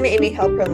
I'm 0.00 0.06
Amy 0.06 0.34
Halpern 0.34 0.72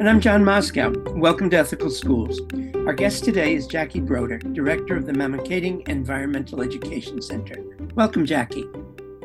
And 0.00 0.08
I'm 0.08 0.22
John 0.22 0.42
Moscow. 0.42 0.90
Welcome 1.10 1.50
to 1.50 1.58
Ethical 1.58 1.90
Schools. 1.90 2.40
Our 2.86 2.94
guest 2.94 3.22
today 3.22 3.54
is 3.54 3.66
Jackie 3.66 4.00
Broder, 4.00 4.38
Director 4.38 4.96
of 4.96 5.04
the 5.04 5.12
Mamakating 5.12 5.86
Environmental 5.86 6.62
Education 6.62 7.20
Center. 7.20 7.62
Welcome, 7.94 8.24
Jackie. 8.24 8.64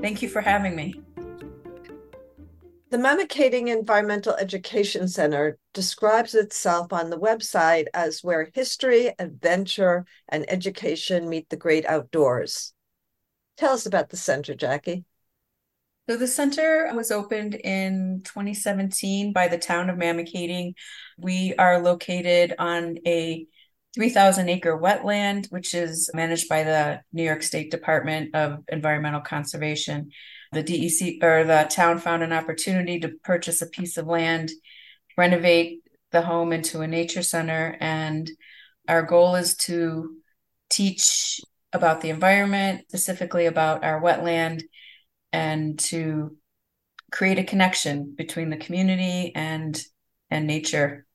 Thank 0.02 0.22
you 0.22 0.28
for 0.28 0.42
having 0.42 0.76
me. 0.76 0.96
The 2.90 2.98
Mamakating 2.98 3.70
Environmental 3.70 4.34
Education 4.34 5.08
Center 5.08 5.58
describes 5.74 6.36
itself 6.36 6.92
on 6.92 7.10
the 7.10 7.18
website 7.18 7.86
as 7.94 8.26
where 8.26 8.52
history, 8.54 9.14
adventure, 9.20 10.06
and 10.28 10.44
education 10.52 11.30
meet 11.30 11.48
the 11.48 11.56
great 11.56 11.86
outdoors. 11.86 12.74
Tell 13.56 13.72
us 13.72 13.86
about 13.86 14.10
the 14.10 14.18
center, 14.18 14.54
Jackie. 14.54 15.06
So 16.10 16.18
the 16.18 16.28
center 16.28 16.92
was 16.94 17.12
opened 17.12 17.56
in 17.56 18.24
2017 18.26 19.32
by 19.32 19.48
the 19.48 19.58
town 19.58 19.90
of 19.90 19.98
Mamakating. 19.98 20.74
We 21.18 21.56
are 21.56 21.80
located 21.80 22.56
on 22.60 22.98
a 23.08 23.46
3,000 23.96 24.50
acre 24.50 24.78
wetland, 24.78 25.50
which 25.50 25.74
is 25.74 26.10
managed 26.14 26.50
by 26.50 26.64
the 26.64 27.02
New 27.14 27.24
York 27.24 27.42
State 27.42 27.72
Department 27.72 28.36
of 28.36 28.66
Environmental 28.68 29.22
Conservation. 29.22 30.10
The 30.52 30.62
DEC 30.64 31.24
or 31.24 31.46
the 31.46 31.70
town 31.70 32.00
found 32.00 32.22
an 32.22 32.34
opportunity 32.34 33.00
to 33.00 33.14
purchase 33.24 33.62
a 33.62 33.68
piece 33.68 33.96
of 33.96 34.06
land, 34.06 34.52
renovate 35.18 35.84
the 36.12 36.22
home 36.22 36.52
into 36.52 36.82
a 36.82 36.88
nature 36.88 37.24
center, 37.24 37.78
and 37.80 38.30
our 38.90 39.04
goal 39.04 39.36
is 39.36 39.56
to 39.56 40.18
teach 40.70 41.40
about 41.72 42.02
the 42.02 42.10
environment, 42.10 42.82
specifically 42.90 43.46
about 43.46 43.86
our 43.86 44.02
wetland 44.02 44.64
and 45.34 45.78
to 45.80 46.38
create 47.12 47.40
a 47.40 47.44
connection 47.44 48.14
between 48.16 48.50
the 48.50 48.58
community 48.58 49.34
and 49.36 49.84
and 50.30 50.48
nature. 50.48 51.06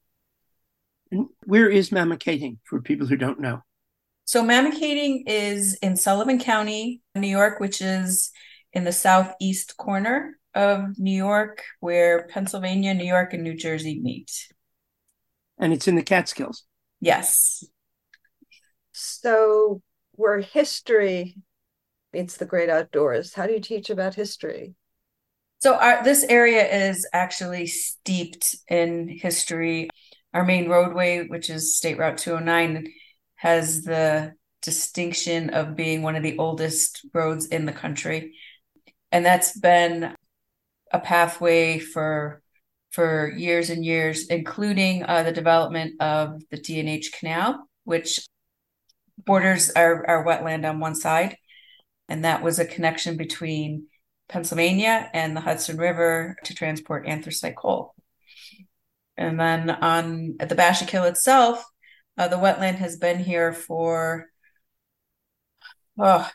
Hmm? 1.11 1.23
where 1.47 1.71
is 1.71 1.89
Mamakating 1.89 2.59
for 2.65 2.83
people 2.83 3.07
who 3.07 3.17
don't 3.17 3.41
know? 3.41 3.63
So 4.27 4.43
Mamakating 4.43 5.23
is 5.27 5.75
in 5.77 5.97
Sullivan 5.97 6.39
County, 6.39 7.01
New 7.15 7.29
York, 7.29 7.61
which 7.61 7.81
is 7.81 8.31
in 8.75 8.85
the 8.85 8.93
southeast 8.93 9.79
corner 9.79 10.39
of 10.55 10.99
New 10.99 11.17
York, 11.17 11.65
where 11.81 12.27
Pennsylvania, 12.27 12.93
New 12.93 13.07
York, 13.07 13.33
and 13.33 13.43
New 13.43 13.55
Jersey 13.55 13.99
meet. 14.01 14.31
And 15.57 15.73
it's 15.73 15.89
in 15.89 15.95
the 15.95 16.03
Catskills. 16.03 16.65
Yes. 17.01 17.65
So 18.93 19.81
where 20.13 20.41
history 20.41 21.37
meets 22.13 22.37
the 22.37 22.47
great 22.47 22.71
outdoors. 22.71 23.35
How 23.35 23.47
do 23.47 23.53
you 23.53 23.61
teach 23.61 23.91
about 23.91 24.15
history? 24.15 24.75
So 25.61 25.75
our, 25.75 26.05
this 26.05 26.25
area 26.25 26.89
is 26.89 27.07
actually 27.13 27.67
steeped 27.67 28.55
in 28.69 29.09
history. 29.09 29.89
Our 30.33 30.45
main 30.45 30.69
roadway, 30.69 31.27
which 31.27 31.51
is 31.51 31.77
State 31.77 31.99
Route 31.99 32.19
209, 32.19 32.93
has 33.37 33.83
the 33.83 34.35
distinction 34.63 35.51
of 35.51 35.77
being 35.77 36.03
one 36.03 36.17
of 36.17 36.23
the 36.23 36.39
oldest 36.39 37.05
roads 37.13 37.47
in 37.47 37.67
the 37.67 37.73
country. 37.73 38.35
And 39.11 39.25
that's 39.25 39.59
been 39.59 40.15
a 40.93 41.01
pathway 41.01 41.79
for 41.79 42.43
for 42.91 43.31
years 43.37 43.69
and 43.69 43.85
years, 43.85 44.29
including 44.29 45.05
uh, 45.05 45.23
the 45.23 45.33
development 45.33 46.01
of 46.01 46.41
the 46.51 46.57
D&H 46.57 47.13
Canal, 47.13 47.69
which 47.85 48.27
borders 49.27 49.71
our, 49.77 50.09
our 50.09 50.25
wetland 50.25 50.69
on 50.69 50.81
one 50.81 50.95
side 50.95 51.37
and 52.09 52.25
that 52.25 52.43
was 52.43 52.59
a 52.59 52.65
connection 52.65 53.17
between 53.17 53.87
Pennsylvania 54.29 55.11
and 55.13 55.37
the 55.37 55.41
Hudson 55.41 55.77
River 55.77 56.37
to 56.45 56.55
transport 56.55 57.07
anthracite 57.07 57.57
coal. 57.57 57.95
And 59.17 59.39
then 59.39 59.71
on 59.71 60.37
at 60.41 60.49
the 60.49 60.55
Bashakill 60.55 61.09
itself, 61.09 61.65
uh, 62.17 62.29
the 62.29 62.37
wetland 62.37 62.77
has 62.77 62.97
been 62.97 63.19
here 63.19 63.53
for 63.53 64.27
oh, 65.99 66.29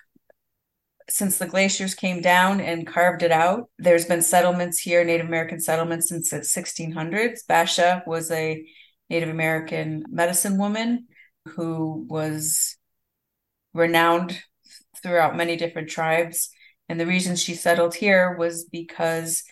since 1.10 1.38
the 1.38 1.48
glaciers 1.48 1.96
came 1.96 2.22
down 2.22 2.60
and 2.60 2.88
carved 2.88 3.24
it 3.24 3.32
out. 3.32 3.70
There's 3.78 4.06
been 4.06 4.22
settlements 4.22 4.80
here, 4.80 5.04
Native 5.04 5.28
American 5.28 5.60
settlements 5.60 6.10
since 6.10 6.30
the 6.30 6.38
1600s. 6.38 7.46
Basha 7.48 8.04
was 8.08 8.32
a 8.32 8.66
Native 9.10 9.30
American 9.30 10.04
medicine 10.10 10.58
woman 10.58 11.08
who 11.50 12.06
was 12.10 12.78
renowned 13.74 14.42
throughout 15.04 15.38
many 15.38 15.56
different 15.58 15.90
tribes. 15.90 16.50
And 16.90 17.00
the 17.00 17.06
reason 17.06 17.36
she 17.36 17.54
settled 17.54 17.94
here 17.96 18.36
was 18.38 18.66
because 18.66 19.44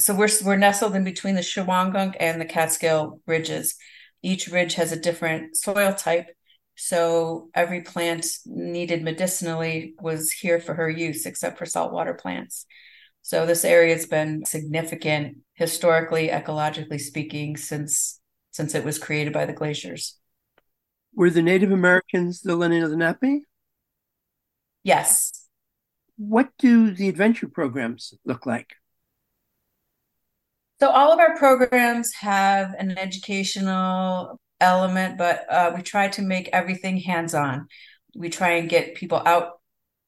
so 0.00 0.14
we're 0.14 0.28
we're 0.44 0.56
nestled 0.56 0.94
in 0.94 1.04
between 1.04 1.34
the 1.34 1.40
Shawangunk 1.40 2.16
and 2.20 2.40
the 2.40 2.44
Catskill 2.44 3.20
ridges. 3.26 3.76
Each 4.22 4.48
ridge 4.48 4.74
has 4.74 4.92
a 4.92 5.00
different 5.00 5.56
soil 5.56 5.94
type, 5.94 6.28
so 6.74 7.48
every 7.54 7.80
plant 7.80 8.26
needed 8.44 9.02
medicinally 9.02 9.94
was 10.00 10.30
here 10.30 10.60
for 10.60 10.74
her 10.74 10.90
use, 10.90 11.24
except 11.24 11.56
for 11.58 11.64
saltwater 11.64 12.14
plants. 12.14 12.66
So 13.22 13.46
this 13.46 13.64
area 13.64 13.94
has 13.94 14.06
been 14.06 14.44
significant 14.44 15.38
historically, 15.54 16.28
ecologically 16.28 17.00
speaking, 17.00 17.56
since 17.56 18.20
since 18.50 18.74
it 18.74 18.84
was 18.84 18.98
created 18.98 19.32
by 19.32 19.46
the 19.46 19.52
glaciers. 19.52 20.18
Were 21.14 21.30
the 21.30 21.42
Native 21.42 21.72
Americans 21.72 22.42
the 22.42 22.56
Lenape? 22.56 23.44
Yes. 24.86 25.32
What 26.16 26.50
do 26.58 26.92
the 26.92 27.08
adventure 27.08 27.48
programs 27.48 28.14
look 28.24 28.46
like? 28.46 28.76
So, 30.78 30.90
all 30.90 31.12
of 31.12 31.18
our 31.18 31.36
programs 31.36 32.12
have 32.14 32.72
an 32.78 32.96
educational 32.96 34.38
element, 34.60 35.18
but 35.18 35.44
uh, 35.50 35.72
we 35.74 35.82
try 35.82 36.06
to 36.10 36.22
make 36.22 36.50
everything 36.52 36.98
hands 36.98 37.34
on. 37.34 37.66
We 38.14 38.28
try 38.28 38.50
and 38.58 38.68
get 38.68 38.94
people 38.94 39.20
out 39.26 39.54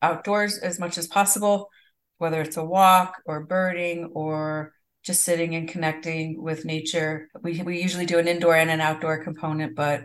outdoors 0.01 0.59
as 0.59 0.79
much 0.79 0.97
as 0.97 1.09
possible, 1.09 1.71
whether 2.19 2.41
it's 2.41 2.57
a 2.57 2.65
walk 2.65 3.21
or 3.27 3.47
birding 3.47 4.13
or 4.15 4.75
just 5.03 5.23
sitting 5.23 5.57
and 5.57 5.69
connecting 5.69 6.41
with 6.41 6.65
nature. 6.65 7.29
We, 7.43 7.63
we 7.63 7.83
usually 7.83 8.07
do 8.07 8.21
an 8.21 8.29
indoor 8.29 8.55
and 8.55 8.71
an 8.71 8.81
outdoor 8.81 9.25
component, 9.25 9.75
but 9.75 10.05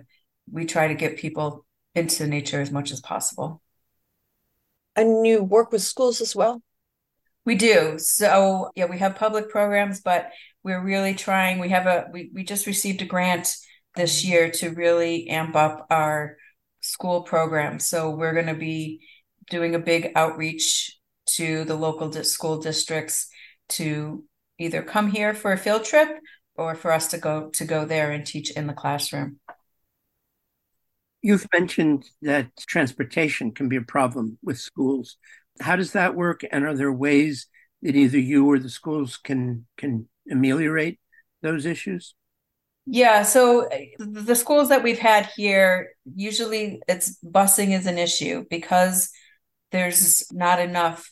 we 0.51 0.65
try 0.65 0.87
to 0.87 0.95
get 0.95 1.17
people 1.17 1.63
into 1.93 2.25
nature 2.25 2.59
as 2.59 2.71
much 2.71 2.91
as 2.91 3.01
possible. 3.01 3.62
And 4.95 5.25
you 5.25 5.43
work 5.43 5.71
with 5.71 5.81
schools 5.81 6.21
as 6.21 6.35
well? 6.35 6.61
We 7.45 7.55
do. 7.55 7.97
So 7.97 8.69
yeah, 8.75 8.85
we 8.85 8.99
have 8.99 9.15
public 9.15 9.49
programs, 9.49 10.01
but 10.01 10.29
we're 10.63 10.83
really 10.83 11.13
trying. 11.13 11.59
We 11.59 11.69
have 11.69 11.87
a 11.87 12.07
we, 12.11 12.31
we 12.33 12.43
just 12.43 12.67
received 12.67 13.01
a 13.01 13.05
grant 13.05 13.55
this 13.95 14.23
year 14.23 14.49
to 14.49 14.69
really 14.69 15.27
amp 15.27 15.55
up 15.55 15.87
our 15.89 16.37
school 16.81 17.23
program. 17.23 17.79
So 17.79 18.11
we're 18.11 18.33
going 18.33 18.47
to 18.47 18.53
be 18.53 19.05
doing 19.49 19.75
a 19.75 19.79
big 19.79 20.11
outreach 20.15 20.97
to 21.25 21.63
the 21.65 21.75
local 21.75 22.09
di- 22.09 22.23
school 22.23 22.59
districts 22.59 23.27
to 23.69 24.23
either 24.59 24.81
come 24.81 25.09
here 25.09 25.33
for 25.33 25.51
a 25.51 25.57
field 25.57 25.83
trip 25.83 26.09
or 26.55 26.75
for 26.75 26.91
us 26.91 27.07
to 27.09 27.17
go 27.17 27.49
to 27.51 27.65
go 27.65 27.85
there 27.85 28.11
and 28.11 28.25
teach 28.25 28.51
in 28.51 28.67
the 28.67 28.73
classroom. 28.73 29.39
You've 31.23 31.47
mentioned 31.51 32.05
that 32.21 32.51
transportation 32.67 33.51
can 33.51 33.69
be 33.69 33.77
a 33.77 33.81
problem 33.81 34.37
with 34.43 34.59
schools. 34.59 35.17
How 35.59 35.75
does 35.75 35.93
that 35.93 36.15
work? 36.15 36.41
And 36.51 36.65
are 36.65 36.75
there 36.75 36.93
ways 36.93 37.47
that 37.81 37.95
either 37.95 38.19
you 38.19 38.45
or 38.45 38.59
the 38.59 38.69
schools 38.69 39.17
can 39.17 39.65
can 39.77 40.07
ameliorate 40.29 40.99
those 41.41 41.65
issues? 41.65 42.13
Yeah, 42.85 43.23
so 43.23 43.69
the 43.97 44.35
schools 44.35 44.69
that 44.69 44.83
we've 44.83 44.99
had 44.99 45.29
here, 45.35 45.91
usually 46.13 46.81
it's 46.87 47.17
busing 47.23 47.71
is 47.71 47.87
an 47.87 47.97
issue 47.97 48.43
because 48.49 49.09
there's 49.71 50.29
not 50.31 50.59
enough 50.59 51.09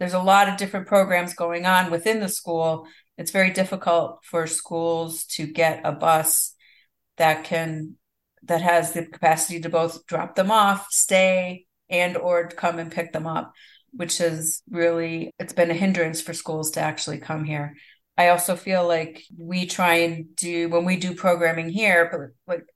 there's 0.00 0.14
a 0.14 0.18
lot 0.18 0.48
of 0.48 0.56
different 0.56 0.88
programs 0.88 1.34
going 1.34 1.66
on 1.66 1.90
within 1.90 2.20
the 2.20 2.28
school. 2.28 2.88
It's 3.18 3.30
very 3.30 3.50
difficult 3.50 4.20
for 4.24 4.46
schools 4.46 5.24
to 5.36 5.46
get 5.46 5.82
a 5.84 5.92
bus 5.92 6.54
that 7.18 7.44
can 7.44 7.96
that 8.44 8.62
has 8.62 8.92
the 8.92 9.06
capacity 9.06 9.60
to 9.60 9.68
both 9.68 10.06
drop 10.06 10.34
them 10.34 10.50
off, 10.50 10.86
stay, 10.90 11.66
and 11.88 12.16
or 12.16 12.48
come 12.48 12.78
and 12.78 12.92
pick 12.92 13.12
them 13.12 13.26
up, 13.26 13.52
which 13.92 14.20
is 14.20 14.62
really 14.70 15.32
it's 15.38 15.52
been 15.52 15.70
a 15.70 15.74
hindrance 15.74 16.20
for 16.20 16.32
schools 16.32 16.72
to 16.72 16.80
actually 16.80 17.18
come 17.18 17.44
here. 17.44 17.74
I 18.16 18.28
also 18.28 18.56
feel 18.56 18.86
like 18.86 19.22
we 19.36 19.66
try 19.66 19.94
and 19.96 20.34
do 20.36 20.68
when 20.68 20.84
we 20.84 20.96
do 20.96 21.14
programming 21.14 21.68
here, 21.68 22.08
but 22.10 22.52
like 22.52 22.66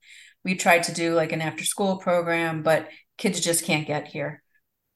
we 0.43 0.55
tried 0.55 0.83
to 0.83 0.93
do 0.93 1.13
like 1.13 1.31
an 1.31 1.41
after 1.41 1.63
school 1.63 1.97
program, 1.97 2.63
but 2.63 2.89
kids 3.17 3.41
just 3.41 3.63
can't 3.63 3.87
get 3.87 4.07
here. 4.07 4.41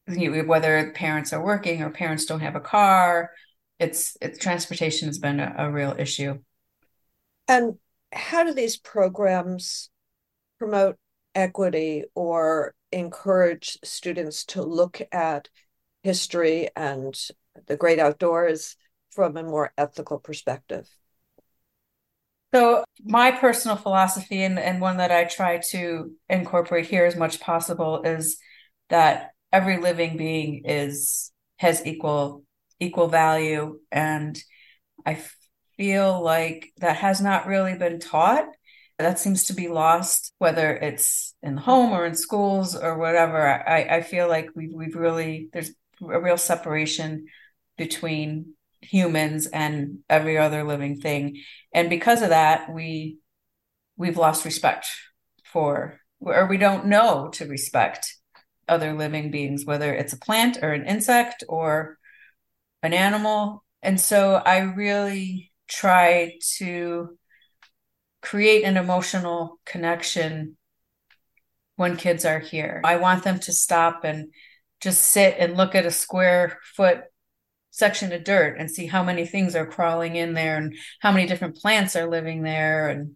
Whether 0.08 0.92
parents 0.92 1.34
are 1.34 1.44
working 1.44 1.84
or 1.84 1.92
parents 1.92 2.26
don't 2.26 2.40
have 2.40 2.56
a 2.56 2.60
car, 2.60 3.32
it's 3.80 4.18
it's 4.22 4.40
transportation 4.40 5.08
has 5.08 5.20
been 5.20 5.40
a, 5.40 5.54
a 5.58 5.72
real 5.72 5.96
issue. 5.98 6.40
And 7.48 7.76
how 8.12 8.44
do 8.44 8.54
these 8.54 8.78
programs 8.78 9.90
promote 10.60 10.98
equity 11.34 12.04
or 12.14 12.76
encourage 12.92 13.78
students 13.84 14.46
to 14.46 14.62
look 14.62 15.02
at 15.12 15.50
history 16.04 16.70
and 16.76 17.16
the 17.68 17.78
great 17.78 18.00
outdoors 18.00 18.76
from 19.12 19.38
a 19.38 19.44
more 19.44 19.72
ethical 19.78 20.20
perspective? 20.20 20.88
So 22.54 22.84
my 23.04 23.32
personal 23.32 23.78
philosophy 23.78 24.42
and, 24.42 24.58
and 24.58 24.82
one 24.82 24.98
that 24.98 25.12
I 25.12 25.26
try 25.26 25.60
to 25.70 26.12
incorporate 26.30 26.88
here 26.88 27.06
as 27.06 27.16
much 27.16 27.36
as 27.36 27.42
possible 27.42 28.02
is 28.04 28.38
that 28.90 29.32
every 29.54 29.78
living 29.78 30.18
being 30.18 30.64
is 30.66 31.32
has 31.58 31.86
equal 31.86 32.44
equal 32.80 33.08
value 33.08 33.80
and 33.92 34.42
I 35.06 35.22
feel 35.78 36.22
like 36.22 36.72
that 36.78 36.98
has 36.98 37.22
not 37.22 37.46
really 37.46 37.76
been 37.76 38.00
taught 38.00 38.46
that 39.00 39.18
seems 39.18 39.46
to 39.46 39.54
be 39.54 39.70
lost 39.70 40.34
whether 40.40 40.76
it's 40.76 41.34
in 41.42 41.56
the 41.56 41.62
home 41.62 41.92
or 41.92 42.06
in 42.06 42.16
schools 42.16 42.76
or 42.76 42.98
whatever. 42.98 43.48
I, 43.48 43.84
I 43.84 44.02
feel 44.02 44.28
like 44.28 44.50
we've, 44.56 44.74
we've 44.74 44.96
really 44.96 45.50
there's 45.54 45.72
a 46.02 46.20
real 46.20 46.38
separation 46.38 47.28
between 47.78 48.54
humans 48.82 49.48
and 49.48 50.00
every 50.10 50.38
other 50.38 50.64
living 50.66 51.00
thing. 51.00 51.42
And 51.74 51.90
because 51.90 52.22
of 52.22 52.30
that 52.30 52.74
we 52.74 53.20
we've 53.96 54.18
lost 54.18 54.44
respect 54.44 54.88
for 55.46 56.00
or 56.20 56.48
we 56.48 56.58
don't 56.58 56.86
know 56.86 57.30
to 57.34 57.46
respect 57.46 58.16
other 58.68 58.94
living 58.94 59.32
beings 59.32 59.66
whether 59.66 59.94
it's 59.94 60.14
a 60.14 60.20
plant 60.20 60.60
or 60.62 60.74
an 60.74 60.86
insect 60.86 61.46
or 61.48 61.98
an 62.84 62.94
animal. 62.94 63.64
And 63.82 64.00
so 64.00 64.36
i 64.46 64.60
really 64.60 65.54
try 65.70 66.34
to 66.58 67.18
create 68.22 68.64
an 68.64 68.78
emotional 68.78 69.60
connection 69.66 70.58
when 71.76 71.98
kids 71.98 72.26
are 72.26 72.40
here. 72.40 72.82
I 72.84 72.98
want 72.98 73.24
them 73.24 73.40
to 73.40 73.54
stop 73.54 74.04
and 74.04 74.34
just 74.82 75.02
sit 75.02 75.36
and 75.40 75.58
look 75.58 75.76
at 75.76 75.86
a 75.86 75.92
square 75.92 76.60
foot 76.76 77.04
section 77.72 78.12
of 78.12 78.24
dirt 78.24 78.58
and 78.60 78.70
see 78.70 78.88
how 78.88 79.04
many 79.04 79.26
things 79.26 79.56
are 79.56 79.66
crawling 79.66 80.16
in 80.16 80.34
there 80.34 80.58
and 80.58 80.76
how 81.00 81.12
many 81.12 81.26
different 81.26 81.56
plants 81.56 81.96
are 81.96 82.10
living 82.10 82.44
there. 82.44 82.90
And 82.90 83.16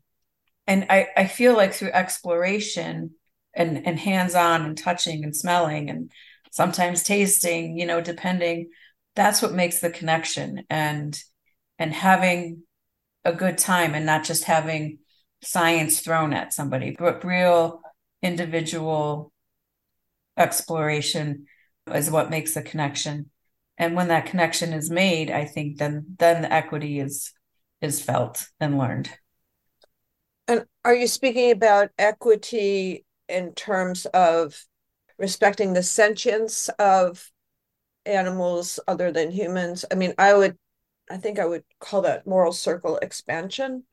and 0.66 0.86
I, 0.90 1.08
I 1.18 1.28
feel 1.28 1.56
like 1.56 1.74
through 1.74 1.92
exploration 1.92 3.12
and 3.54 3.86
and 3.86 4.00
hands-on 4.00 4.64
and 4.64 4.78
touching 4.78 5.24
and 5.24 5.36
smelling 5.36 5.90
and 5.90 6.12
sometimes 6.52 7.04
tasting 7.04 7.78
you 7.78 7.86
know 7.86 8.00
depending 8.00 8.70
that's 9.16 9.42
what 9.42 9.54
makes 9.54 9.80
the 9.80 9.90
connection. 9.90 10.64
And 10.70 11.20
and 11.80 11.94
having 11.94 12.64
a 13.26 13.34
good 13.34 13.58
time 13.58 13.96
and 13.96 14.06
not 14.06 14.24
just 14.24 14.46
having 14.46 15.00
science 15.42 16.00
thrown 16.00 16.34
at 16.34 16.54
somebody 16.54 16.96
but 16.98 17.24
real 17.24 17.82
individual 18.22 19.32
exploration 20.38 21.46
is 21.94 22.10
what 22.10 22.30
makes 22.30 22.54
the 22.54 22.62
connection. 22.62 23.30
And 23.78 23.96
when 23.96 24.08
that 24.08 24.28
connection 24.28 24.72
is 24.72 24.90
made 24.90 25.32
i 25.32 25.46
think 25.46 25.78
then 25.78 26.16
then 26.20 26.44
the 26.44 26.54
equity 26.54 27.00
is 27.00 27.34
is 27.82 28.02
felt 28.02 28.48
and 28.60 28.78
learned. 28.78 29.10
And 30.48 30.66
are 30.86 30.96
you 30.96 31.08
speaking 31.08 31.52
about 31.52 31.90
equity 31.98 33.06
in 33.28 33.54
terms 33.54 34.06
of 34.08 34.64
respecting 35.18 35.74
the 35.74 35.84
sentience 35.84 36.70
of 36.80 37.30
animals 38.06 38.80
other 38.88 39.12
than 39.12 39.32
humans? 39.32 39.86
I 39.92 39.96
mean 39.96 40.14
i 40.18 40.34
would 40.34 40.58
i 41.10 41.18
think 41.18 41.40
i 41.40 41.46
would 41.46 41.64
call 41.80 42.02
that 42.02 42.28
moral 42.28 42.54
circle 42.54 42.98
expansion. 42.98 43.84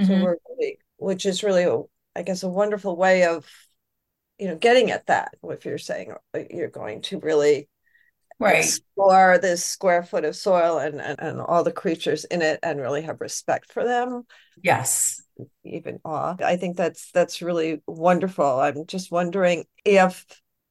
Mm-hmm. 0.00 0.10
so 0.10 0.24
we're 0.24 0.36
really 0.48 0.78
which 0.96 1.26
is 1.26 1.42
really 1.42 1.64
a, 1.64 1.80
i 2.16 2.22
guess 2.22 2.42
a 2.42 2.48
wonderful 2.48 2.96
way 2.96 3.24
of 3.24 3.46
you 4.38 4.48
know 4.48 4.56
getting 4.56 4.90
at 4.90 5.06
that 5.06 5.34
if 5.42 5.64
you're 5.64 5.78
saying 5.78 6.14
you're 6.50 6.68
going 6.68 7.02
to 7.02 7.18
really 7.20 7.68
right. 8.40 8.56
explore 8.56 9.38
this 9.38 9.64
square 9.64 10.02
foot 10.02 10.24
of 10.24 10.34
soil 10.34 10.78
and, 10.78 11.00
and, 11.00 11.20
and 11.20 11.40
all 11.40 11.62
the 11.62 11.70
creatures 11.70 12.24
in 12.24 12.42
it 12.42 12.58
and 12.62 12.80
really 12.80 13.02
have 13.02 13.20
respect 13.20 13.70
for 13.70 13.84
them. 13.84 14.22
Yes. 14.62 15.22
Even 15.64 16.00
awe. 16.04 16.36
I 16.42 16.56
think 16.56 16.76
that's 16.76 17.10
that's 17.12 17.42
really 17.42 17.82
wonderful. 17.86 18.44
I'm 18.44 18.86
just 18.86 19.12
wondering 19.12 19.64
if 19.84 20.24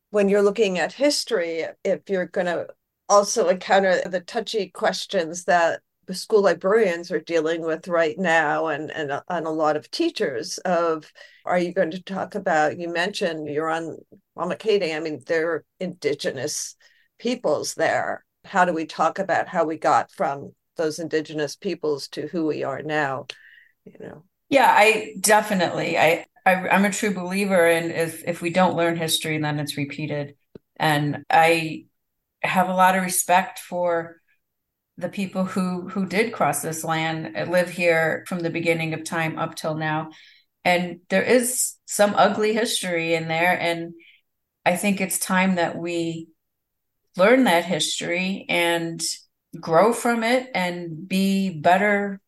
when 0.09 0.29
you're 0.29 0.41
looking 0.41 0.79
at 0.79 0.91
history 0.93 1.65
if 1.83 2.09
you're 2.09 2.25
going 2.25 2.47
to 2.47 2.67
also 3.09 3.49
encounter 3.49 4.01
the 4.07 4.21
touchy 4.21 4.69
questions 4.69 5.45
that 5.45 5.81
the 6.05 6.13
school 6.13 6.41
librarians 6.41 7.11
are 7.11 7.19
dealing 7.19 7.61
with 7.61 7.87
right 7.87 8.17
now 8.17 8.67
and, 8.67 8.89
and 8.91 9.11
and 9.29 9.45
a 9.45 9.51
lot 9.51 9.75
of 9.75 9.91
teachers 9.91 10.57
of 10.59 11.11
are 11.45 11.59
you 11.59 11.71
going 11.71 11.91
to 11.91 12.01
talk 12.01 12.33
about 12.33 12.79
you 12.79 12.91
mentioned 12.91 13.47
you're 13.47 13.69
on 13.69 13.97
Mamakating 14.35 14.95
I 14.95 14.99
mean 14.99 15.21
they're 15.27 15.63
indigenous 15.79 16.75
peoples 17.19 17.75
there. 17.75 18.25
How 18.45 18.65
do 18.65 18.73
we 18.73 18.85
talk 18.85 19.19
about 19.19 19.47
how 19.47 19.65
we 19.65 19.77
got 19.77 20.11
from 20.11 20.53
those 20.77 20.97
indigenous 20.97 21.55
peoples 21.55 22.07
to 22.09 22.27
who 22.27 22.47
we 22.47 22.63
are 22.63 22.81
now? 22.81 23.27
You 23.85 23.93
know. 23.99 24.23
Yeah, 24.47 24.73
I 24.75 25.13
definitely. 25.19 25.97
I, 25.97 26.25
I 26.45 26.69
I'm 26.69 26.85
a 26.85 26.91
true 26.91 27.13
believer 27.13 27.67
in 27.67 27.91
if 27.91 28.23
if 28.25 28.41
we 28.41 28.49
don't 28.49 28.75
learn 28.75 28.95
history, 28.95 29.37
then 29.37 29.59
it's 29.59 29.77
repeated. 29.77 30.35
And 30.77 31.23
I 31.29 31.85
have 32.41 32.69
a 32.69 32.73
lot 32.73 32.95
of 32.95 33.03
respect 33.03 33.59
for 33.59 34.21
the 34.97 35.09
people 35.09 35.45
who 35.45 35.87
who 35.87 36.05
did 36.05 36.33
cross 36.33 36.61
this 36.61 36.83
land, 36.83 37.35
uh, 37.37 37.45
live 37.49 37.69
here 37.69 38.25
from 38.27 38.39
the 38.39 38.49
beginning 38.49 38.93
of 38.93 39.03
time 39.03 39.39
up 39.39 39.55
till 39.55 39.75
now. 39.75 40.09
And 40.65 40.99
there 41.09 41.23
is 41.23 41.75
some 41.85 42.13
ugly 42.15 42.53
history 42.53 43.13
in 43.13 43.27
there. 43.27 43.57
And 43.59 43.93
I 44.65 44.75
think 44.75 44.99
it's 44.99 45.17
time 45.17 45.55
that 45.55 45.77
we 45.77 46.27
learn 47.15 47.45
that 47.45 47.65
history 47.65 48.45
and 48.49 49.01
grow 49.59 49.93
from 49.93 50.23
it 50.23 50.49
and 50.53 51.07
be 51.07 51.49
better 51.49 52.19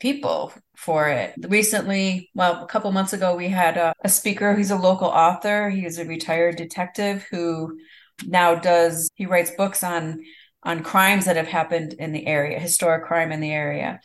people 0.00 0.52
for 0.76 1.08
it. 1.08 1.34
Recently, 1.38 2.30
well, 2.34 2.64
a 2.64 2.66
couple 2.66 2.90
months 2.92 3.12
ago, 3.12 3.36
we 3.36 3.48
had 3.48 3.76
a, 3.76 3.92
a 4.02 4.08
speaker 4.08 4.54
He's 4.54 4.70
a 4.70 4.76
local 4.76 5.08
author. 5.08 5.70
He's 5.70 5.98
a 5.98 6.04
retired 6.04 6.56
detective 6.56 7.26
who 7.30 7.78
now 8.26 8.54
does 8.54 9.10
he 9.14 9.26
writes 9.26 9.50
books 9.50 9.82
on 9.82 10.22
on 10.62 10.82
crimes 10.82 11.26
that 11.26 11.36
have 11.36 11.46
happened 11.46 11.94
in 11.94 12.12
the 12.12 12.26
area, 12.26 12.58
historic 12.58 13.04
crime 13.04 13.32
in 13.32 13.40
the 13.40 13.52
area. 13.52 14.00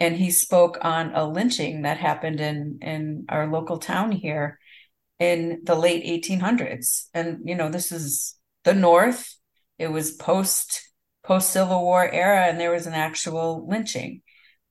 And 0.00 0.14
he 0.14 0.30
spoke 0.30 0.78
on 0.82 1.12
a 1.12 1.28
lynching 1.28 1.82
that 1.82 1.98
happened 1.98 2.40
in 2.40 2.78
in 2.82 3.26
our 3.28 3.48
local 3.48 3.78
town 3.78 4.12
here 4.12 4.58
in 5.18 5.62
the 5.64 5.74
late 5.74 6.04
1800s. 6.04 7.08
And 7.14 7.40
you 7.44 7.56
know, 7.56 7.68
this 7.68 7.90
is 7.90 8.36
the 8.64 8.74
North. 8.74 9.34
It 9.78 9.88
was 9.88 10.12
post 10.12 10.82
post 11.24 11.50
Civil 11.50 11.82
War 11.82 12.08
era, 12.10 12.46
and 12.46 12.60
there 12.60 12.70
was 12.70 12.86
an 12.86 12.94
actual 12.94 13.66
lynching. 13.68 14.22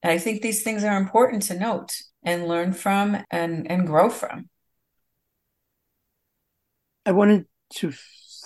And 0.01 0.11
I 0.11 0.17
think 0.17 0.41
these 0.41 0.63
things 0.63 0.83
are 0.83 0.97
important 0.97 1.43
to 1.43 1.59
note 1.59 1.93
and 2.23 2.47
learn 2.47 2.73
from 2.73 3.23
and 3.29 3.69
and 3.69 3.85
grow 3.85 4.09
from. 4.09 4.49
I 7.05 7.11
wanted 7.11 7.45
to 7.75 7.93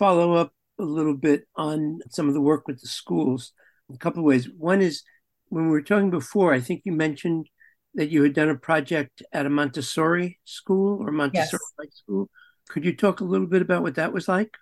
follow 0.02 0.34
up 0.34 0.52
a 0.80 0.84
little 0.84 1.14
bit 1.14 1.44
on 1.56 2.00
some 2.10 2.28
of 2.28 2.34
the 2.34 2.42
work 2.42 2.68
with 2.68 2.82
the 2.82 2.88
schools 2.88 3.54
in 3.88 3.94
a 3.94 4.00
couple 4.00 4.22
of 4.22 4.26
ways. 4.26 4.50
One 4.58 4.82
is 4.82 5.04
when 5.50 5.66
we 5.66 5.70
were 5.70 5.84
talking 5.84 6.10
before, 6.10 6.56
I 6.56 6.60
think 6.60 6.82
you 6.86 6.92
mentioned 6.92 7.48
that 7.94 8.10
you 8.10 8.24
had 8.24 8.34
done 8.34 8.50
a 8.50 8.56
project 8.56 9.22
at 9.32 9.46
a 9.46 9.50
Montessori 9.50 10.40
school 10.44 10.98
or 11.00 11.12
Montessori 11.12 11.62
yes. 11.84 11.98
school. 11.98 12.32
Could 12.70 12.84
you 12.84 12.96
talk 12.96 13.20
a 13.20 13.26
little 13.26 13.46
bit 13.46 13.62
about 13.62 13.84
what 13.84 13.96
that 13.96 14.12
was 14.12 14.28
like? 14.28 14.58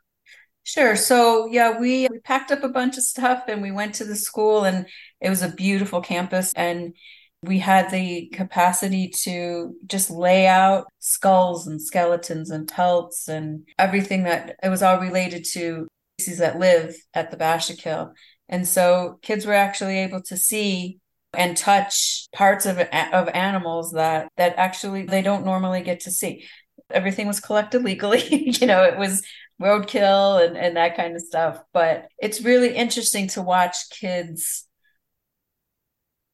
Sure. 0.63 0.98
So, 0.98 1.46
yeah, 1.46 1.79
we, 1.79 2.10
we 2.12 2.19
packed 2.19 2.51
up 2.51 2.63
a 2.63 2.69
bunch 2.69 2.98
of 2.98 3.03
stuff 3.03 3.43
and 3.48 3.62
we 3.62 3.72
went 3.72 3.96
to 3.96 4.03
the 4.03 4.17
school, 4.17 4.65
and 4.65 4.88
it 5.22 5.29
was 5.29 5.41
a 5.41 5.48
beautiful 5.48 6.01
campus. 6.01 6.51
And 6.53 6.96
we 7.43 7.60
had 7.60 7.89
the 7.89 8.27
capacity 8.34 9.10
to 9.24 9.75
just 9.86 10.10
lay 10.10 10.46
out 10.46 10.88
skulls 11.00 11.67
and 11.67 11.81
skeletons 11.81 12.50
and 12.50 12.67
pelts 12.67 13.27
and 13.27 13.67
everything 13.77 14.24
that 14.24 14.58
it 14.62 14.69
was 14.69 14.84
all 14.84 15.00
related 15.00 15.46
to 15.53 15.88
species 16.19 16.39
that 16.39 16.60
live 16.60 16.96
at 17.13 17.31
the 17.31 17.38
Bashakill. 17.38 18.12
And 18.50 18.67
so 18.67 19.19
kids 19.22 19.46
were 19.46 19.53
actually 19.53 20.00
able 20.00 20.22
to 20.24 20.38
see 20.38 21.00
and 21.34 21.55
touch 21.55 22.27
parts 22.34 22.65
of 22.65 22.79
of 22.79 23.29
animals 23.29 23.91
that 23.91 24.27
that 24.38 24.55
actually 24.58 25.03
they 25.03 25.22
don't 25.22 25.46
normally 25.46 25.84
get 25.84 26.00
to 26.00 26.10
see 26.10 26.43
everything 26.89 27.27
was 27.27 27.39
collected 27.39 27.84
legally 27.84 28.50
you 28.60 28.65
know 28.65 28.84
it 28.84 28.98
was 28.98 29.22
roadkill 29.60 30.46
and, 30.46 30.58
and 30.58 30.77
that 30.77 30.96
kind 30.96 31.15
of 31.15 31.22
stuff. 31.22 31.62
But 31.74 32.08
it's 32.17 32.41
really 32.41 32.75
interesting 32.75 33.27
to 33.29 33.41
watch 33.41 33.75
kids. 33.89 34.65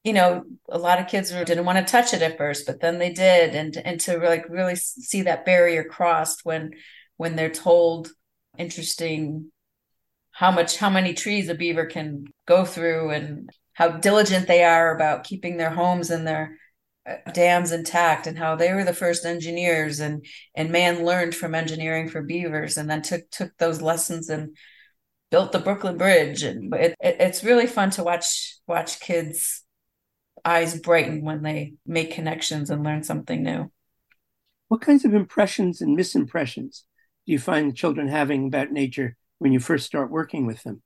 You 0.06 0.14
know, 0.14 0.46
a 0.70 0.78
lot 0.78 1.00
of 1.00 1.08
kids 1.08 1.32
didn't 1.32 1.66
want 1.66 1.80
to 1.80 1.92
touch 1.92 2.14
it 2.14 2.22
at 2.22 2.38
first, 2.38 2.66
but 2.66 2.80
then 2.80 3.00
they 3.00 3.12
did, 3.12 3.56
and 3.56 3.76
and 3.76 4.00
to 4.02 4.18
like 4.20 4.48
really 4.50 4.76
see 4.76 5.24
that 5.24 5.46
barrier 5.46 5.84
crossed 5.84 6.46
when 6.46 6.72
when 7.18 7.36
they're 7.36 7.50
told 7.50 8.10
interesting 8.58 9.52
how 10.32 10.52
much 10.52 10.78
how 10.78 10.90
many 10.90 11.14
trees 11.14 11.50
a 11.50 11.56
beaver 11.56 11.86
can 11.86 12.26
go 12.46 12.66
through 12.66 13.12
and 13.12 13.50
how 13.74 13.90
diligent 13.90 14.48
they 14.48 14.64
are 14.64 14.96
about 14.96 15.24
keeping 15.24 15.58
their 15.58 15.70
homes 15.70 16.10
and 16.10 16.28
their 16.28 16.58
uh, 17.10 17.32
dams 17.32 17.72
intact 17.72 18.28
and 18.28 18.38
how 18.38 18.56
they 18.56 18.74
were 18.74 18.84
the 18.84 18.94
first 18.94 19.26
engineers 19.26 20.00
and 20.00 20.26
and 20.56 20.72
man 20.72 21.06
learned 21.06 21.36
from 21.36 21.56
engineering 21.56 22.10
for 22.10 22.22
beavers 22.22 22.78
and 22.78 22.90
then 22.90 23.02
took 23.02 23.30
took 23.32 23.52
those 23.58 23.82
lessons 23.82 24.30
and 24.30 24.56
built 25.32 25.52
the 25.52 25.60
Brooklyn 25.60 25.98
Bridge 25.98 26.44
and 26.44 26.74
it, 26.76 26.96
it, 27.00 27.16
it's 27.20 27.44
really 27.44 27.68
fun 27.68 27.90
to 27.92 28.04
watch 28.04 28.56
watch 28.68 29.00
kids 29.00 29.65
eyes 30.46 30.80
brighten 30.80 31.24
when 31.24 31.42
they 31.42 31.74
make 31.86 32.14
connections 32.14 32.70
and 32.70 32.84
learn 32.84 33.04
something 33.04 33.44
new. 33.44 33.72
What 34.68 34.82
kinds 34.82 35.04
of 35.04 35.14
impressions 35.14 35.82
and 35.82 35.98
misimpressions 35.98 36.84
do 37.26 37.34
you 37.34 37.40
find 37.40 37.76
children 37.76 38.08
having 38.08 38.48
about 38.48 38.72
nature 38.72 39.18
when 39.40 39.52
you 39.52 39.60
first 39.60 39.86
start 39.86 40.12
working 40.12 40.46
with 40.46 40.64
them? 40.64 40.82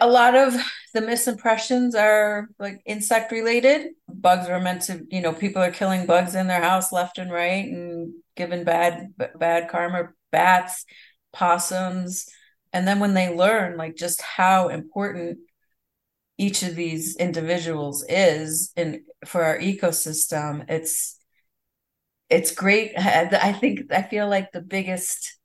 A 0.00 0.08
lot 0.08 0.34
of 0.34 0.54
the 0.92 1.00
misimpressions 1.00 1.94
are 1.94 2.48
like 2.58 2.80
insect 2.84 3.30
related. 3.30 3.88
Bugs 4.08 4.48
are 4.48 4.60
meant 4.60 4.82
to, 4.82 5.04
you 5.10 5.20
know, 5.20 5.32
people 5.32 5.62
are 5.62 5.70
killing 5.70 6.06
bugs 6.06 6.34
in 6.34 6.46
their 6.46 6.62
house 6.62 6.92
left 6.92 7.18
and 7.18 7.30
right 7.30 7.64
and 7.64 8.12
giving 8.36 8.64
bad 8.64 9.14
bad 9.38 9.68
karma. 9.68 10.08
Bats, 10.32 10.84
possums, 11.32 12.26
and 12.72 12.88
then 12.88 12.98
when 12.98 13.14
they 13.14 13.32
learn 13.32 13.76
like 13.76 13.94
just 13.94 14.20
how 14.20 14.66
important 14.66 15.38
each 16.36 16.62
of 16.62 16.74
these 16.74 17.16
individuals 17.16 18.04
is 18.08 18.72
in 18.76 19.04
for 19.24 19.42
our 19.42 19.58
ecosystem, 19.58 20.64
it's 20.68 21.18
it's 22.30 22.52
great. 22.52 22.92
I 22.98 23.52
think 23.52 23.92
I 23.92 24.02
feel 24.02 24.28
like 24.28 24.52
the 24.52 24.62
biggest 24.62 25.38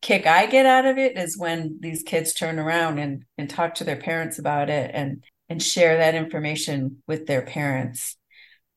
kick 0.00 0.26
I 0.26 0.46
get 0.46 0.66
out 0.66 0.84
of 0.84 0.98
it 0.98 1.16
is 1.16 1.38
when 1.38 1.78
these 1.80 2.02
kids 2.02 2.34
turn 2.34 2.58
around 2.58 2.98
and 2.98 3.24
and 3.38 3.48
talk 3.48 3.76
to 3.76 3.84
their 3.84 3.96
parents 3.96 4.38
about 4.38 4.68
it 4.68 4.90
and 4.92 5.24
and 5.48 5.62
share 5.62 5.98
that 5.98 6.14
information 6.14 7.02
with 7.06 7.26
their 7.26 7.42
parents. 7.42 8.16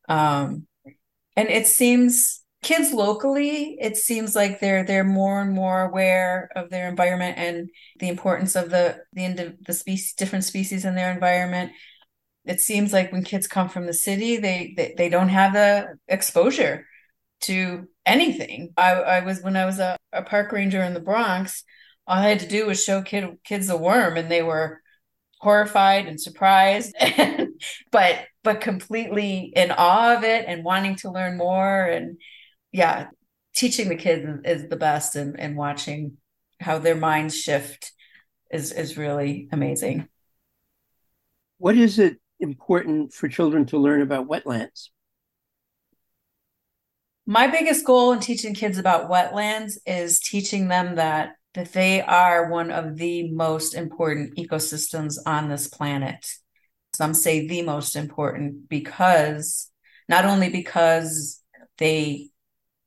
Um, 0.08 0.68
and 1.36 1.50
it 1.50 1.68
seems 1.68 2.45
kids 2.66 2.92
locally, 2.92 3.78
it 3.80 3.96
seems 3.96 4.36
like 4.36 4.60
they're 4.60 4.84
they're 4.84 5.04
more 5.04 5.40
and 5.40 5.54
more 5.54 5.84
aware 5.84 6.50
of 6.56 6.72
their 6.72 6.90
environment 6.90 7.38
and 7.38 7.70
the 8.00 8.10
importance 8.10 8.56
of 8.56 8.72
the 8.72 9.00
the 9.14 9.56
the 9.62 9.74
species 9.74 10.14
different 10.14 10.44
species 10.44 10.84
in 10.84 10.96
their 10.96 11.12
environment. 11.12 11.72
It 12.44 12.60
seems 12.60 12.92
like 12.92 13.12
when 13.12 13.24
kids 13.24 13.48
come 13.48 13.70
from 13.70 13.86
the 13.86 13.94
city, 13.94 14.38
they 14.38 14.74
they, 14.76 14.96
they 14.98 15.10
don't 15.10 15.30
have 15.30 15.54
the 15.54 15.98
exposure 16.08 16.88
to 17.42 17.88
anything. 18.04 18.74
I, 18.78 18.94
I 18.94 19.20
was 19.22 19.42
when 19.42 19.56
I 19.56 19.66
was 19.66 19.78
a, 19.78 19.96
a 20.12 20.24
park 20.24 20.52
ranger 20.52 20.82
in 20.82 20.96
the 20.96 21.00
Bronx, 21.00 21.64
all 22.08 22.18
I 22.18 22.30
had 22.30 22.40
to 22.40 22.48
do 22.48 22.66
was 22.66 22.84
show 22.84 23.04
kid, 23.04 23.38
kids 23.44 23.70
a 23.70 23.78
worm 23.78 24.18
and 24.18 24.32
they 24.32 24.42
were 24.42 24.82
horrified 25.40 26.08
and 26.08 26.20
surprised 26.20 26.96
but 27.92 28.26
but 28.44 28.62
completely 28.62 29.54
in 29.56 29.72
awe 29.72 30.18
of 30.18 30.24
it 30.24 30.46
and 30.48 30.64
wanting 30.64 30.96
to 30.96 31.12
learn 31.12 31.38
more 31.38 31.84
and 31.84 32.18
yeah 32.76 33.08
teaching 33.56 33.88
the 33.88 33.96
kids 33.96 34.28
is 34.44 34.68
the 34.68 34.76
best 34.76 35.16
and, 35.16 35.40
and 35.40 35.56
watching 35.56 36.18
how 36.60 36.78
their 36.78 36.96
minds 36.96 37.36
shift 37.36 37.94
is 38.52 38.72
is 38.72 38.98
really 38.98 39.48
amazing 39.52 40.08
what 41.58 41.78
is 41.78 42.00
it 42.00 42.18
important 42.40 43.14
for 43.14 43.30
children 43.30 43.66
to 43.66 43.78
learn 43.78 44.02
about 44.02 44.28
wetlands 44.28 44.90
my 47.26 47.48
biggest 47.48 47.86
goal 47.86 48.12
in 48.12 48.20
teaching 48.20 48.54
kids 48.54 48.78
about 48.78 49.10
wetlands 49.10 49.78
is 49.86 50.20
teaching 50.20 50.68
them 50.68 50.96
that 50.96 51.36
that 51.56 51.72
they 51.72 52.02
are 52.02 52.52
one 52.52 52.70
of 52.70 52.98
the 52.98 53.32
most 53.32 53.74
important 53.74 54.36
ecosystems 54.36 55.16
on 55.26 55.48
this 55.48 55.70
planet. 55.70 56.28
Some 56.94 57.14
say 57.14 57.48
the 57.48 57.62
most 57.62 57.96
important 57.96 58.68
because 58.68 59.72
not 60.10 60.26
only 60.26 60.50
because 60.50 61.42
they 61.78 62.30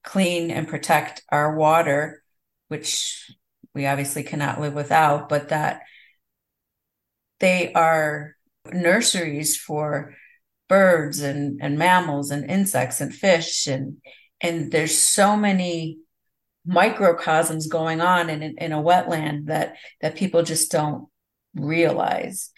clean 0.05 0.51
and 0.51 0.69
protect 0.69 1.23
our 1.31 1.57
water, 1.57 2.23
which 2.69 3.31
we 3.75 3.87
obviously 3.87 4.23
cannot 4.23 4.61
live 4.61 4.75
without, 4.75 5.29
but 5.29 5.51
that 5.51 5.83
they 7.41 7.73
are 7.73 8.35
nurseries 8.73 9.57
for 9.57 10.15
birds 10.69 11.21
and, 11.21 11.61
and 11.63 11.79
mammals 11.79 12.31
and 12.31 12.51
insects 12.51 13.01
and 13.01 13.15
fish 13.15 13.67
and 13.67 13.97
and 14.41 14.71
there's 14.71 14.97
so 14.97 15.37
many 15.37 15.99
microcosms 16.65 17.67
going 17.67 18.01
on 18.01 18.29
in, 18.29 18.43
in 18.43 18.73
a 18.73 18.83
wetland 18.83 19.47
that 19.47 19.77
that 20.01 20.17
people 20.17 20.43
just 20.43 20.71
don't 20.71 21.09
realize. 21.55 22.51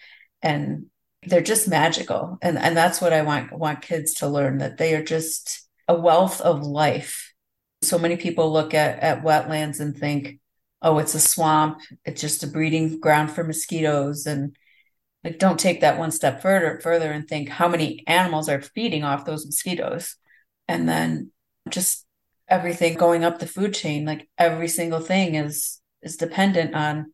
And 0.43 0.87
they're 1.23 1.41
just 1.41 1.69
magical. 1.69 2.39
And 2.43 2.59
and 2.59 2.77
that's 2.77 3.01
what 3.01 3.13
i 3.13 3.23
want 3.23 3.53
want 3.53 3.83
kids 3.83 4.15
to 4.15 4.29
learn 4.29 4.59
that 4.59 4.79
they 4.79 4.95
are 4.95 5.05
just 5.05 5.69
a 5.87 5.95
wealth 5.95 6.41
of 6.41 6.63
life 6.63 7.30
so 7.83 7.99
many 7.99 8.17
people 8.17 8.53
look 8.53 8.75
at 8.75 8.99
at 9.01 9.23
wetlands 9.23 9.81
and 9.81 9.97
think 9.97 10.39
oh 10.83 10.99
it's 10.99 11.15
a 11.15 11.21
swamp 11.21 11.81
it's 12.05 12.21
just 12.21 12.43
a 12.43 12.47
breeding 12.47 13.01
ground 13.01 13.31
for 13.31 13.45
mosquitoes. 13.45 14.27
And 14.27 14.57
like 15.25 15.39
don't 15.39 15.59
take 15.59 15.81
that 15.81 15.99
one 15.99 16.11
step 16.11 16.43
further 16.43 16.81
further 16.83 17.11
and 17.11 17.29
think 17.29 17.49
how 17.49 17.69
many 17.69 18.05
animals 18.07 18.49
are 18.49 18.63
feeding 18.63 19.05
off 19.05 19.25
those 19.25 19.47
mosquitoes. 19.47 20.17
And 20.69 20.89
then 20.89 21.33
just 21.69 22.07
everything 22.49 22.95
going 22.95 23.25
up 23.25 23.39
the 23.39 23.47
food 23.47 23.73
chain 23.73 24.05
like 24.05 24.29
every 24.37 24.67
single 24.67 25.01
thing 25.01 25.37
is 25.37 25.81
is 26.03 26.17
dependent 26.17 26.75
on 26.75 27.13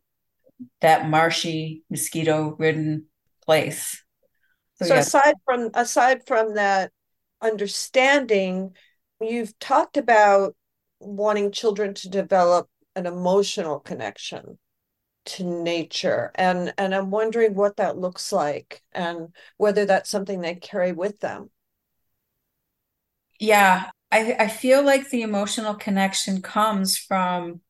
that 0.81 1.07
marshy 1.07 1.83
mosquito 1.89 2.55
ridden 2.57 3.05
place. 3.45 4.03
So, 4.75 4.85
so 4.85 4.93
yeah. 4.93 4.99
aside 4.99 5.35
from 5.45 5.69
aside 5.73 6.27
from 6.27 6.55
that 6.55 6.91
understanding 7.41 8.75
you've 9.21 9.57
talked 9.59 9.97
about 9.97 10.55
wanting 10.99 11.51
children 11.51 11.93
to 11.95 12.09
develop 12.09 12.69
an 12.95 13.05
emotional 13.05 13.79
connection 13.79 14.57
to 15.25 15.43
nature. 15.43 16.31
And 16.35 16.73
and 16.77 16.95
i'm 16.95 17.11
wondering 17.11 17.53
what 17.53 17.77
that 17.77 17.97
looks 17.97 18.31
like 18.31 18.81
and 18.93 19.29
whether 19.57 19.85
that's 19.85 20.09
something 20.09 20.41
they 20.41 20.55
carry 20.55 20.93
with 20.93 21.19
them. 21.19 21.49
Yeah 23.39 23.89
I, 24.11 24.35
I 24.39 24.47
feel 24.47 24.83
like 24.83 25.09
the 25.09 25.21
emotional 25.21 25.75
connection 25.75 26.41
comes 26.41 26.97
from 26.97 27.61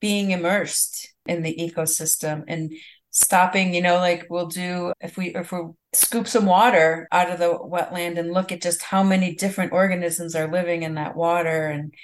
being 0.00 0.30
immersed 0.30 1.14
in 1.26 1.42
the 1.42 1.54
ecosystem 1.56 2.44
and 2.48 2.72
stopping 3.10 3.72
you 3.72 3.80
know 3.80 3.96
like 3.96 4.26
we'll 4.28 4.46
do 4.46 4.92
if 5.00 5.16
we 5.16 5.34
if 5.34 5.50
we 5.50 5.60
scoop 5.94 6.28
some 6.28 6.44
water 6.44 7.08
out 7.10 7.30
of 7.30 7.38
the 7.38 7.58
wetland 7.58 8.18
and 8.18 8.32
look 8.32 8.52
at 8.52 8.60
just 8.60 8.82
how 8.82 9.02
many 9.02 9.34
different 9.34 9.72
organisms 9.72 10.34
are 10.34 10.50
living 10.52 10.82
in 10.82 10.94
that 10.94 11.16
water 11.16 11.66
and 11.68 11.94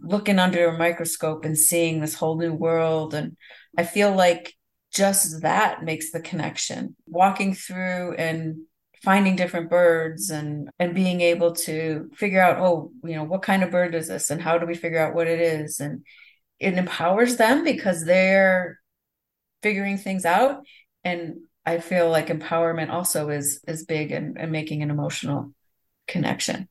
looking 0.00 0.38
under 0.38 0.68
a 0.68 0.78
microscope 0.78 1.44
and 1.44 1.58
seeing 1.58 2.00
this 2.00 2.14
whole 2.14 2.36
new 2.36 2.52
world 2.52 3.14
and 3.14 3.36
i 3.76 3.84
feel 3.84 4.14
like 4.14 4.56
just 4.96 5.42
that 5.42 5.84
makes 5.84 6.10
the 6.10 6.20
connection. 6.20 6.96
Walking 7.06 7.54
through 7.54 8.14
and 8.14 8.62
finding 9.04 9.36
different 9.36 9.68
birds 9.68 10.30
and 10.30 10.70
and 10.78 10.94
being 10.94 11.20
able 11.20 11.52
to 11.52 12.08
figure 12.14 12.40
out 12.40 12.58
oh 12.58 12.90
you 13.04 13.14
know 13.14 13.22
what 13.22 13.42
kind 13.42 13.62
of 13.62 13.70
bird 13.70 13.94
is 13.94 14.08
this 14.08 14.30
and 14.30 14.40
how 14.40 14.56
do 14.56 14.66
we 14.66 14.74
figure 14.74 14.98
out 14.98 15.14
what 15.14 15.26
it 15.26 15.38
is? 15.38 15.80
And 15.80 16.04
it 16.58 16.74
empowers 16.74 17.36
them 17.36 17.62
because 17.62 18.04
they're 18.04 18.80
figuring 19.62 19.98
things 19.98 20.24
out. 20.24 20.62
And 21.04 21.36
i 21.66 21.78
feel 21.78 22.08
like 22.08 22.28
empowerment 22.28 22.90
also 22.90 23.28
is 23.28 23.60
is 23.68 23.84
big 23.84 24.12
and, 24.12 24.38
and 24.38 24.50
making 24.50 24.82
an 24.82 24.90
emotional 24.90 25.52
connection. 26.08 26.68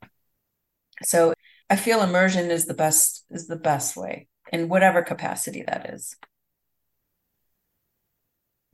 So 1.03 1.34
i 1.69 1.75
feel 1.75 2.01
immersion 2.01 2.51
is 2.51 2.65
the 2.65 2.73
best 2.73 3.25
is 3.29 3.47
the 3.47 3.55
best 3.55 3.95
way 3.95 4.27
in 4.51 4.69
whatever 4.69 5.01
capacity 5.01 5.63
that 5.67 5.93
is 5.93 6.15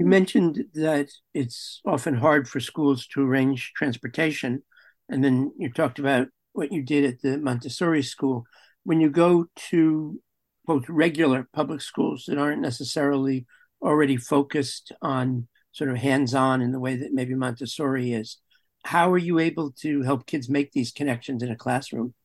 you 0.01 0.07
mentioned 0.07 0.65
that 0.73 1.11
it's 1.31 1.79
often 1.85 2.15
hard 2.15 2.49
for 2.49 2.59
schools 2.59 3.05
to 3.09 3.21
arrange 3.21 3.71
transportation. 3.75 4.63
And 5.07 5.23
then 5.23 5.51
you 5.59 5.71
talked 5.71 5.99
about 5.99 6.29
what 6.53 6.71
you 6.71 6.81
did 6.81 7.05
at 7.05 7.21
the 7.21 7.37
Montessori 7.37 8.01
school. 8.01 8.45
When 8.83 8.99
you 8.99 9.11
go 9.11 9.45
to 9.69 10.19
both 10.65 10.89
regular 10.89 11.47
public 11.53 11.81
schools 11.81 12.25
that 12.27 12.39
aren't 12.39 12.63
necessarily 12.63 13.45
already 13.79 14.17
focused 14.17 14.91
on 15.03 15.47
sort 15.71 15.91
of 15.91 15.97
hands 15.97 16.33
on 16.33 16.63
in 16.63 16.71
the 16.71 16.79
way 16.79 16.95
that 16.95 17.13
maybe 17.13 17.35
Montessori 17.35 18.11
is, 18.11 18.39
how 18.83 19.11
are 19.11 19.19
you 19.19 19.37
able 19.37 19.71
to 19.81 20.01
help 20.01 20.25
kids 20.25 20.49
make 20.49 20.71
these 20.71 20.91
connections 20.91 21.43
in 21.43 21.51
a 21.51 21.55
classroom? 21.55 22.15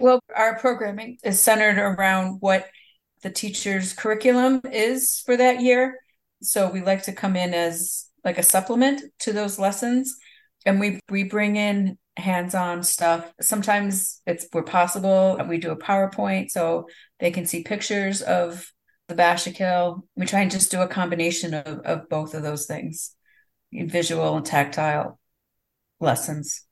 Well, 0.00 0.20
our 0.34 0.58
programming 0.58 1.18
is 1.22 1.40
centered 1.40 1.78
around 1.78 2.38
what 2.40 2.66
the 3.22 3.30
teacher's 3.30 3.92
curriculum 3.92 4.62
is 4.72 5.22
for 5.26 5.36
that 5.36 5.60
year. 5.60 5.98
So 6.42 6.70
we 6.70 6.80
like 6.80 7.02
to 7.02 7.12
come 7.12 7.36
in 7.36 7.52
as 7.52 8.06
like 8.24 8.38
a 8.38 8.42
supplement 8.42 9.02
to 9.20 9.32
those 9.32 9.58
lessons. 9.58 10.16
And 10.64 10.80
we 10.80 11.00
we 11.10 11.24
bring 11.24 11.56
in 11.56 11.98
hands-on 12.16 12.82
stuff. 12.82 13.30
Sometimes 13.42 14.22
it's 14.26 14.46
where 14.52 14.62
possible. 14.62 15.38
We 15.46 15.58
do 15.58 15.70
a 15.70 15.76
PowerPoint 15.76 16.50
so 16.50 16.88
they 17.18 17.30
can 17.30 17.44
see 17.44 17.62
pictures 17.62 18.22
of 18.22 18.72
the 19.08 19.14
Bashakill. 19.14 20.02
We 20.16 20.24
try 20.24 20.40
and 20.40 20.50
just 20.50 20.70
do 20.70 20.80
a 20.80 20.88
combination 20.88 21.52
of, 21.52 21.80
of 21.80 22.08
both 22.08 22.32
of 22.34 22.42
those 22.42 22.66
things, 22.66 23.14
visual 23.72 24.36
and 24.36 24.46
tactile 24.46 25.18
lessons. 25.98 26.64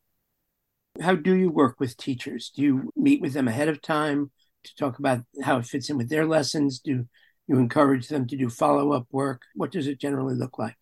How 1.00 1.14
do 1.14 1.34
you 1.34 1.50
work 1.50 1.78
with 1.78 1.96
teachers? 1.96 2.50
Do 2.54 2.62
you 2.62 2.90
meet 2.96 3.20
with 3.20 3.32
them 3.32 3.48
ahead 3.48 3.68
of 3.68 3.80
time? 3.80 4.30
to 4.64 4.74
talk 4.76 4.98
about 4.98 5.20
how 5.42 5.58
it 5.58 5.66
fits 5.66 5.90
in 5.90 5.96
with 5.96 6.08
their 6.08 6.26
lessons? 6.26 6.78
Do 6.78 7.06
you 7.46 7.58
encourage 7.58 8.08
them 8.08 8.26
to 8.28 8.36
do 8.36 8.48
follow 8.48 8.92
up 8.92 9.06
work? 9.10 9.42
What 9.54 9.72
does 9.72 9.86
it 9.86 10.00
generally 10.00 10.34
look 10.34 10.58
like? 10.58 10.76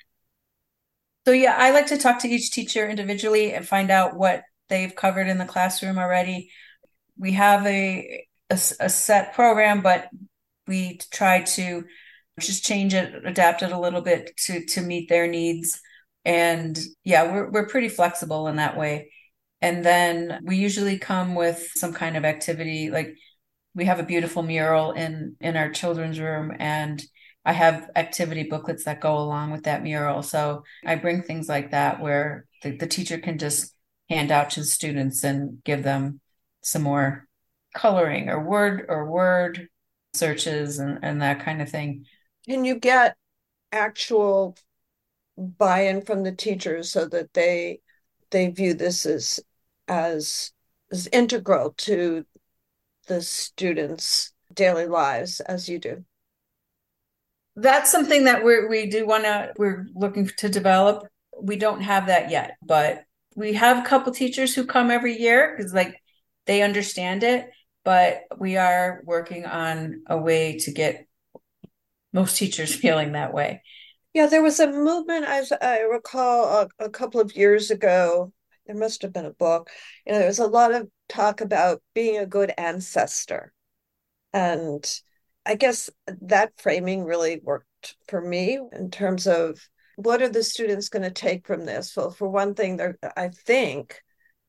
So, 1.26 1.32
yeah, 1.32 1.56
I 1.58 1.73
like 1.73 1.87
to 1.88 1.99
talk 1.99 2.20
to 2.20 2.28
each 2.28 2.52
teacher 2.52 2.88
individually 2.88 3.52
and 3.52 3.66
find 3.66 3.90
out 3.90 4.16
what 4.16 4.42
they've 4.68 4.94
covered 4.94 5.28
in 5.28 5.38
the 5.38 5.44
classroom 5.44 5.99
already. 5.99 6.50
We 7.18 7.32
have 7.32 7.66
a, 7.66 8.26
a, 8.50 8.54
a 8.80 8.88
set 8.88 9.35
program, 9.35 9.80
but 9.80 10.08
we 10.66 11.00
try 11.11 11.42
to 11.42 11.85
just 12.38 12.64
change 12.64 12.94
it, 12.94 13.14
adapt 13.25 13.62
it 13.62 13.73
a 13.73 13.78
little 13.78 14.02
bit 14.02 14.37
to 14.46 14.64
to 14.66 14.82
meet 14.82 15.08
their 15.08 15.26
needs. 15.26 15.80
And 16.25 16.78
yeah, 17.02 17.32
we're 17.32 17.50
we're 17.50 17.68
pretty 17.68 17.88
flexible 17.88 18.46
in 18.49 18.56
that 18.56 18.76
way. 18.76 19.11
And 19.61 19.85
then 19.85 20.41
we 20.45 20.57
usually 20.57 20.99
come 20.99 21.35
with 21.35 21.71
some 21.75 21.93
kind 21.93 22.17
of 22.17 22.25
activity. 22.25 22.91
Like 22.91 23.17
we 23.75 23.87
have 23.87 24.01
a 24.01 24.05
beautiful 24.05 24.43
mural 24.43 24.93
in 24.93 25.37
in 25.41 25.57
our 25.57 25.71
children's 25.71 26.21
room 26.21 26.53
and 26.59 27.03
I 27.45 27.53
have 27.53 27.91
activity 27.95 28.43
booklets 28.43 28.85
that 28.85 29.01
go 29.01 29.19
along 29.19 29.53
with 29.53 29.65
that 29.65 29.85
mural. 29.85 30.23
So 30.23 30.65
I 30.85 30.97
bring 30.97 31.23
things 31.23 31.49
like 31.49 31.71
that 31.71 32.01
where 32.01 32.45
the, 32.63 32.77
the 32.77 32.89
teacher 32.89 33.19
can 33.19 33.39
just 33.39 33.73
hand 34.11 34.33
out 34.33 34.51
to 34.51 34.61
the 34.61 34.67
students 34.67 35.23
and 35.23 35.63
give 35.63 35.85
them 35.85 36.21
some 36.63 36.83
more 36.83 37.29
coloring 37.73 38.29
or 38.29 38.43
word 38.43 38.87
or 38.89 39.09
word 39.09 39.69
searches 40.13 40.81
and, 40.81 40.99
and 41.03 41.23
that 41.23 41.45
kind 41.45 41.63
of 41.63 41.71
thing. 41.71 42.07
Can 42.49 42.65
you 42.65 42.81
get 42.81 43.17
actual 43.71 44.57
buy-in 45.39 46.03
from 46.03 46.25
the 46.25 46.33
teachers 46.33 46.91
so 46.91 47.07
that 47.07 47.33
they 47.33 47.81
they 48.30 48.49
view 48.49 48.75
this 48.75 49.06
as 49.06 49.40
as 49.88 50.52
as 50.90 51.09
integral 51.09 51.75
to 51.78 52.25
the 53.06 53.23
students' 53.23 54.33
daily 54.52 54.87
lives 54.87 55.40
as 55.40 55.68
you 55.68 55.78
do? 55.78 56.04
That's 57.54 57.90
something 57.90 58.25
that 58.25 58.45
we 58.45 58.66
we 58.66 58.87
do 58.87 59.06
want 59.06 59.25
to 59.25 59.52
we're 59.56 59.87
looking 59.95 60.30
to 60.38 60.49
develop. 60.49 61.06
We 61.40 61.56
don't 61.56 61.83
have 61.83 62.06
that 62.06 62.30
yet, 62.30 62.56
but 62.62 63.04
we 63.35 63.52
have 63.54 63.78
a 63.78 63.88
couple 63.88 64.12
teachers 64.12 64.54
who 64.54 64.66
come 64.66 64.90
every 64.90 65.21
year 65.21 65.54
because 65.56 65.75
like 65.75 66.00
they 66.47 66.62
understand 66.62 67.23
it 67.23 67.50
but 67.87 68.23
we 68.37 68.56
are 68.56 69.00
working 69.04 69.47
on 69.47 70.02
a 70.09 70.18
way 70.18 70.59
to 70.59 70.73
get 70.73 71.06
most 72.12 72.37
teachers 72.37 72.75
feeling 72.83 73.12
that 73.12 73.33
way. 73.33 73.62
Yeah, 74.16 74.28
there 74.28 74.42
was 74.42 74.61
a 74.61 74.73
movement, 74.73 75.26
as 75.26 75.52
I 75.52 75.80
recall, 75.80 76.46
a, 76.46 76.85
a 76.87 76.88
couple 76.88 77.20
of 77.20 77.37
years 77.37 77.70
ago. 77.70 78.32
There 78.64 78.75
must 78.75 79.02
have 79.02 79.12
been 79.12 79.26
a 79.26 79.30
book. 79.30 79.68
You 80.06 80.14
know, 80.14 80.18
there 80.20 80.26
was 80.26 80.38
a 80.38 80.46
lot 80.46 80.73
of 80.73 80.88
talk 81.06 81.42
about 81.42 81.82
being 81.94 82.16
a 82.16 82.25
good 82.25 82.50
ancestor. 82.56 83.52
And 84.32 84.82
I 85.44 85.54
guess 85.54 85.90
that 86.23 86.54
framing 86.56 87.04
really 87.04 87.42
worked 87.42 87.96
for 88.08 88.23
me 88.23 88.58
in 88.73 88.90
terms 88.90 89.26
of 89.26 89.61
what 89.96 90.23
are 90.23 90.30
the 90.30 90.42
students 90.42 90.88
going 90.88 91.02
to 91.02 91.11
take 91.11 91.46
from 91.46 91.66
this? 91.66 91.94
Well, 91.94 92.11
for 92.11 92.26
one 92.26 92.54
thing, 92.54 92.80
I 93.18 93.28
think 93.28 94.00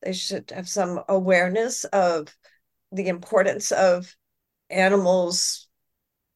they 0.01 0.13
should 0.13 0.49
have 0.51 0.69
some 0.69 1.01
awareness 1.09 1.83
of 1.83 2.33
the 2.93 3.09
importance 3.09 3.73
of 3.73 4.15
animals 4.69 5.66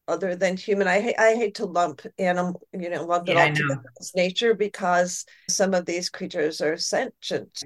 other 0.08 0.36
than 0.36 0.58
human. 0.58 0.88
I 0.88 1.14
I 1.18 1.36
hate 1.36 1.56
to 1.56 1.66
lump 1.66 2.02
animal, 2.18 2.62
you 2.74 2.90
know, 2.90 3.06
lump 3.06 3.30
it 3.30 3.38
all 3.38 3.52
together 3.54 3.92
as 4.00 4.14
nature 4.16 4.54
because 4.54 5.26
some 5.50 5.74
of 5.74 5.86
these 5.86 6.10
creatures 6.10 6.62
are 6.62 6.78
sentient, 6.78 7.64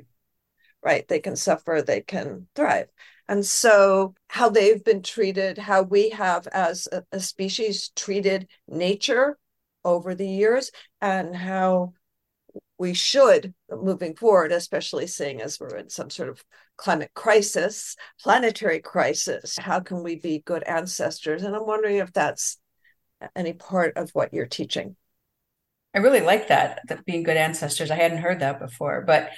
right? 0.83 1.07
They 1.07 1.19
can 1.19 1.35
suffer, 1.35 1.81
they 1.81 2.01
can 2.01 2.47
thrive. 2.55 2.89
And 3.27 3.45
so, 3.45 4.13
how 4.27 4.49
they've 4.49 4.83
been 4.83 5.01
treated, 5.01 5.57
how 5.57 5.81
we 5.83 6.09
have 6.09 6.47
as 6.47 6.87
a, 6.91 7.03
a 7.11 7.19
species 7.19 7.89
treated 7.95 8.47
nature 8.67 9.37
over 9.83 10.13
the 10.15 10.27
years, 10.27 10.71
and 11.01 11.35
how 11.35 11.93
we 12.77 12.93
should 12.93 13.53
moving 13.69 14.15
forward, 14.15 14.51
especially 14.51 15.07
seeing 15.07 15.41
as 15.41 15.59
we're 15.59 15.77
in 15.77 15.89
some 15.89 16.09
sort 16.09 16.29
of 16.29 16.43
climate 16.77 17.11
crisis, 17.13 17.95
planetary 18.21 18.79
crisis. 18.79 19.57
How 19.57 19.79
can 19.79 20.03
we 20.03 20.17
be 20.17 20.39
good 20.45 20.63
ancestors? 20.63 21.43
And 21.43 21.55
I'm 21.55 21.65
wondering 21.65 21.97
if 21.97 22.11
that's 22.11 22.57
any 23.35 23.53
part 23.53 23.95
of 23.97 24.11
what 24.11 24.33
you're 24.33 24.45
teaching. 24.45 24.95
I 25.93 25.99
really 25.99 26.21
like 26.21 26.49
that, 26.49 26.81
that 26.89 27.05
being 27.05 27.23
good 27.23 27.37
ancestors. 27.37 27.89
I 27.89 27.95
hadn't 27.95 28.17
heard 28.17 28.41
that 28.41 28.59
before, 28.59 29.03
but 29.07 29.31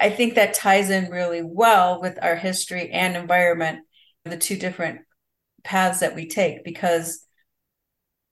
I 0.00 0.08
think 0.08 0.34
that 0.34 0.54
ties 0.54 0.88
in 0.88 1.10
really 1.10 1.42
well 1.42 2.00
with 2.00 2.18
our 2.22 2.36
history 2.36 2.90
and 2.90 3.14
environment, 3.14 3.80
the 4.24 4.38
two 4.38 4.56
different 4.56 5.02
paths 5.62 6.00
that 6.00 6.14
we 6.14 6.28
take, 6.28 6.64
because 6.64 7.26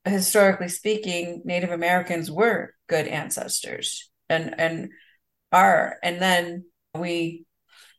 historically 0.06 0.68
speaking, 0.68 1.42
Native 1.44 1.70
Americans 1.70 2.30
were 2.30 2.74
good 2.88 3.06
ancestors 3.06 4.09
and 4.30 4.58
and 4.58 4.90
are. 5.52 5.96
And 6.02 6.20
then 6.20 6.64
we 6.94 7.44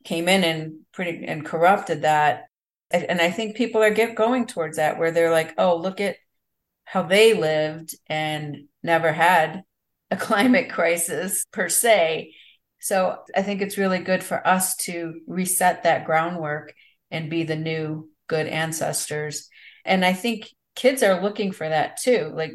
came 0.03 0.27
in 0.27 0.43
and 0.43 0.79
pretty 0.93 1.25
and 1.25 1.45
corrupted 1.45 2.03
that. 2.03 2.45
And 2.91 3.21
i 3.21 3.31
think 3.31 3.55
people 3.55 3.81
are 3.81 3.91
get 3.91 4.15
going 4.15 4.47
towards 4.47 4.77
that 4.77 4.99
where 4.99 5.11
they're 5.11 5.31
like 5.31 5.53
oh 5.57 5.77
look 5.77 6.01
at 6.01 6.17
how 6.83 7.03
they 7.03 7.33
lived 7.33 7.95
and 8.07 8.65
never 8.83 9.13
had 9.13 9.63
a 10.09 10.17
climate 10.27 10.69
crisis 10.69 11.45
per 11.51 11.69
se. 11.69 12.33
So 12.79 13.17
i 13.35 13.41
think 13.43 13.61
it's 13.61 13.77
really 13.77 13.99
good 13.99 14.23
for 14.23 14.45
us 14.45 14.75
to 14.77 15.21
reset 15.27 15.83
that 15.83 16.05
groundwork 16.05 16.73
and 17.11 17.29
be 17.29 17.43
the 17.43 17.55
new 17.55 18.09
good 18.27 18.47
ancestors. 18.47 19.49
And 19.85 20.03
i 20.03 20.13
think 20.13 20.49
kids 20.75 21.03
are 21.03 21.21
looking 21.21 21.51
for 21.51 21.67
that 21.67 21.97
too. 21.97 22.31
Like 22.33 22.53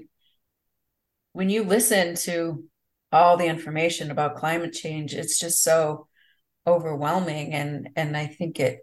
when 1.33 1.51
you 1.51 1.65
listen 1.65 2.15
to 2.15 2.65
all 3.13 3.37
the 3.37 3.47
information 3.47 4.11
about 4.11 4.37
climate 4.37 4.73
change 4.73 5.15
it's 5.15 5.39
just 5.39 5.63
so 5.63 6.07
overwhelming 6.67 7.53
and 7.53 7.89
and 7.97 8.17
i 8.17 8.27
think 8.27 8.59
it 8.59 8.81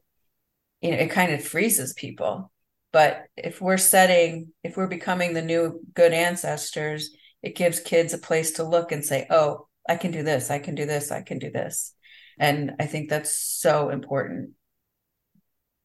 you 0.83 0.91
know 0.91 0.97
it 0.97 1.09
kind 1.09 1.33
of 1.33 1.43
freezes 1.43 1.93
people. 1.93 2.51
But 2.91 3.25
if 3.35 3.59
we're 3.59 3.77
setting 3.77 4.51
if 4.63 4.77
we're 4.77 4.87
becoming 4.87 5.33
the 5.33 5.41
new 5.41 5.79
good 5.95 6.13
ancestors 6.13 7.09
it 7.41 7.55
gives 7.55 7.79
kids 7.79 8.13
a 8.13 8.19
place 8.19 8.51
to 8.51 8.63
look 8.63 8.91
and 8.91 9.03
say 9.03 9.25
oh 9.31 9.67
i 9.89 9.95
can 9.95 10.11
do 10.11 10.23
this 10.23 10.51
i 10.51 10.59
can 10.59 10.75
do 10.75 10.85
this 10.85 11.11
i 11.11 11.21
can 11.23 11.39
do 11.39 11.49
this. 11.49 11.95
And 12.37 12.73
i 12.79 12.85
think 12.85 13.09
that's 13.09 13.35
so 13.35 13.89
important. 13.89 14.51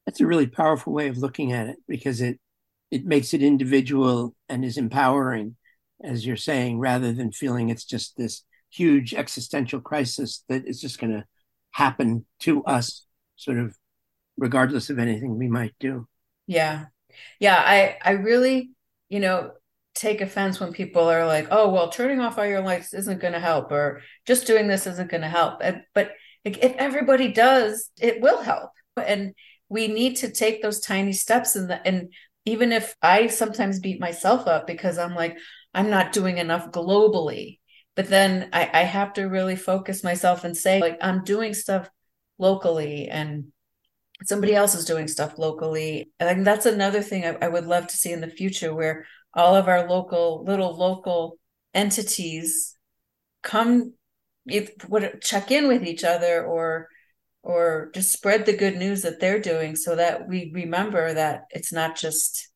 That's 0.04 0.20
a 0.20 0.26
really 0.26 0.46
powerful 0.46 0.92
way 0.92 1.08
of 1.08 1.16
looking 1.16 1.52
at 1.52 1.68
it 1.68 1.76
because 1.86 2.20
it 2.20 2.38
it 2.90 3.04
makes 3.04 3.32
it 3.32 3.42
individual 3.42 4.34
and 4.48 4.64
is 4.64 4.76
empowering 4.76 5.56
as 6.02 6.26
you're 6.26 6.36
saying, 6.36 6.78
rather 6.78 7.12
than 7.12 7.32
feeling 7.32 7.68
it's 7.68 7.84
just 7.84 8.16
this 8.16 8.44
huge 8.70 9.14
existential 9.14 9.80
crisis 9.80 10.44
that 10.48 10.66
is 10.66 10.80
just 10.80 11.00
going 11.00 11.12
to 11.12 11.24
happen 11.70 12.24
to 12.40 12.64
us, 12.64 13.06
sort 13.36 13.58
of 13.58 13.76
regardless 14.36 14.90
of 14.90 14.98
anything 14.98 15.36
we 15.38 15.48
might 15.48 15.74
do. 15.80 16.06
Yeah. 16.46 16.86
Yeah. 17.40 17.56
I, 17.56 17.96
I 18.04 18.12
really, 18.12 18.70
you 19.08 19.20
know, 19.20 19.52
take 19.94 20.20
offense 20.20 20.60
when 20.60 20.72
people 20.72 21.10
are 21.10 21.26
like, 21.26 21.48
oh, 21.50 21.70
well, 21.70 21.88
turning 21.88 22.20
off 22.20 22.38
all 22.38 22.46
your 22.46 22.60
lights 22.60 22.94
isn't 22.94 23.20
going 23.20 23.32
to 23.32 23.40
help, 23.40 23.72
or 23.72 24.02
just 24.26 24.46
doing 24.46 24.68
this 24.68 24.86
isn't 24.86 25.10
going 25.10 25.22
to 25.22 25.28
help. 25.28 25.60
But 25.94 26.12
if 26.44 26.76
everybody 26.76 27.32
does, 27.32 27.90
it 28.00 28.20
will 28.20 28.40
help. 28.40 28.70
And 28.96 29.34
we 29.68 29.88
need 29.88 30.16
to 30.16 30.30
take 30.30 30.62
those 30.62 30.80
tiny 30.80 31.12
steps 31.12 31.56
And, 31.56 31.72
and 31.84 32.12
even 32.44 32.72
if 32.72 32.94
I 33.02 33.26
sometimes 33.26 33.80
beat 33.80 34.00
myself 34.00 34.46
up 34.46 34.66
because 34.66 34.98
I'm 34.98 35.14
like, 35.14 35.36
I'm 35.74 35.90
not 35.90 36.12
doing 36.12 36.38
enough 36.38 36.70
globally. 36.70 37.58
But 37.94 38.08
then 38.08 38.48
I, 38.52 38.70
I 38.72 38.82
have 38.82 39.14
to 39.14 39.24
really 39.24 39.56
focus 39.56 40.04
myself 40.04 40.44
and 40.44 40.56
say, 40.56 40.80
like, 40.80 40.98
I'm 41.00 41.24
doing 41.24 41.52
stuff 41.52 41.90
locally 42.38 43.08
and 43.08 43.46
somebody 44.24 44.54
else 44.54 44.74
is 44.74 44.84
doing 44.84 45.08
stuff 45.08 45.36
locally. 45.36 46.10
And 46.20 46.46
that's 46.46 46.66
another 46.66 47.02
thing 47.02 47.24
I, 47.24 47.36
I 47.42 47.48
would 47.48 47.66
love 47.66 47.88
to 47.88 47.96
see 47.96 48.12
in 48.12 48.20
the 48.20 48.30
future 48.30 48.74
where 48.74 49.06
all 49.34 49.56
of 49.56 49.68
our 49.68 49.88
local, 49.88 50.44
little 50.44 50.76
local 50.76 51.38
entities 51.74 52.76
come 53.42 53.94
would 54.88 55.20
check 55.22 55.50
in 55.50 55.68
with 55.68 55.84
each 55.84 56.04
other 56.04 56.44
or 56.44 56.88
or 57.42 57.90
just 57.94 58.12
spread 58.12 58.46
the 58.46 58.56
good 58.56 58.76
news 58.76 59.02
that 59.02 59.20
they're 59.20 59.40
doing 59.40 59.76
so 59.76 59.96
that 59.96 60.26
we 60.28 60.50
remember 60.54 61.14
that 61.14 61.42
it's 61.50 61.72
not 61.72 61.96
just 61.96 62.48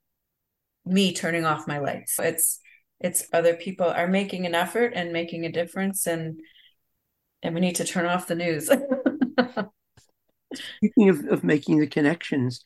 me 0.85 1.13
turning 1.13 1.45
off 1.45 1.69
my 1.69 1.79
lights 1.79 2.17
it's 2.19 2.61
it's 3.03 3.27
other 3.33 3.55
people 3.55 3.87
are 3.87 4.09
making 4.09 4.47
an 4.47 4.55
effort 4.55 4.93
and 4.95 5.13
making 5.13 5.45
a 5.45 5.53
difference 5.53 6.07
and 6.07 6.41
and 7.43 7.55
we 7.55 7.61
need 7.61 7.75
to 7.77 7.85
turn 7.85 8.07
off 8.07 8.29
the 8.29 8.37
news. 8.37 8.71
Speaking 10.77 11.09
of, 11.09 11.25
of 11.27 11.43
making 11.43 11.79
the 11.81 11.87
connections 11.87 12.63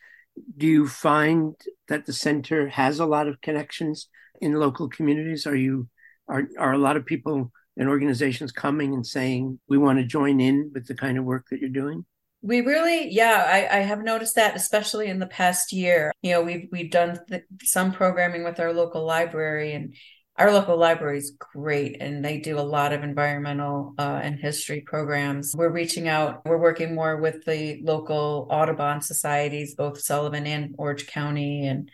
do 0.57 0.67
you 0.67 0.87
find 0.87 1.55
that 1.89 2.05
the 2.07 2.13
center 2.13 2.69
has 2.69 3.01
a 3.01 3.07
lot 3.07 3.27
of 3.27 3.41
connections 3.41 4.09
in 4.41 4.53
local 4.53 4.89
communities? 4.89 5.47
Are 5.47 5.57
you 5.57 5.89
are 6.29 6.49
are 6.59 6.73
a 6.73 6.79
lot 6.79 6.97
of 6.97 7.07
people 7.07 7.51
and 7.77 7.89
organizations 7.89 8.53
coming 8.53 8.95
and 8.95 9.07
saying 9.07 9.59
we 9.69 9.79
want 9.79 9.99
to 9.99 10.05
join 10.05 10.41
in 10.41 10.71
with 10.75 10.87
the 10.87 10.95
kind 10.95 11.19
of 11.19 11.25
work 11.25 11.47
that 11.51 11.61
you're 11.61 11.69
doing 11.69 12.05
we 12.43 12.61
really 12.61 13.11
yeah 13.11 13.45
I, 13.47 13.79
I 13.79 13.81
have 13.81 14.03
noticed 14.03 14.37
that 14.37 14.57
especially 14.57 15.09
in 15.09 15.19
the 15.19 15.27
past 15.27 15.73
year. 15.73 16.13
You 16.23 16.33
know 16.33 16.43
we've 16.43 16.69
we've 16.71 16.91
done 16.91 17.19
th- 17.29 17.45
some 17.63 17.93
programming 17.93 18.45
with 18.45 18.61
our 18.61 18.73
local 18.73 19.05
library 19.05 19.73
and 19.73 19.95
our 20.39 20.53
local 20.53 20.77
library 20.77 21.19
is 21.19 21.31
great 21.31 21.97
and 22.01 22.25
they 22.25 22.39
do 22.39 22.59
a 22.59 22.61
lot 22.61 22.93
of 22.93 23.03
environmental 23.03 23.95
uh, 23.99 24.21
and 24.23 24.39
history 24.39 24.83
programs. 24.83 25.55
We're 25.57 25.71
reaching 25.71 26.09
out, 26.09 26.45
we're 26.45 26.59
working 26.59 26.95
more 26.95 27.17
with 27.17 27.45
the 27.45 27.81
local 27.83 28.47
Audubon 28.51 29.01
societies, 29.01 29.75
both 29.75 30.01
Sullivan 30.01 30.47
and 30.47 30.75
Orange 30.77 31.07
County. 31.07 31.67
And 31.67 31.91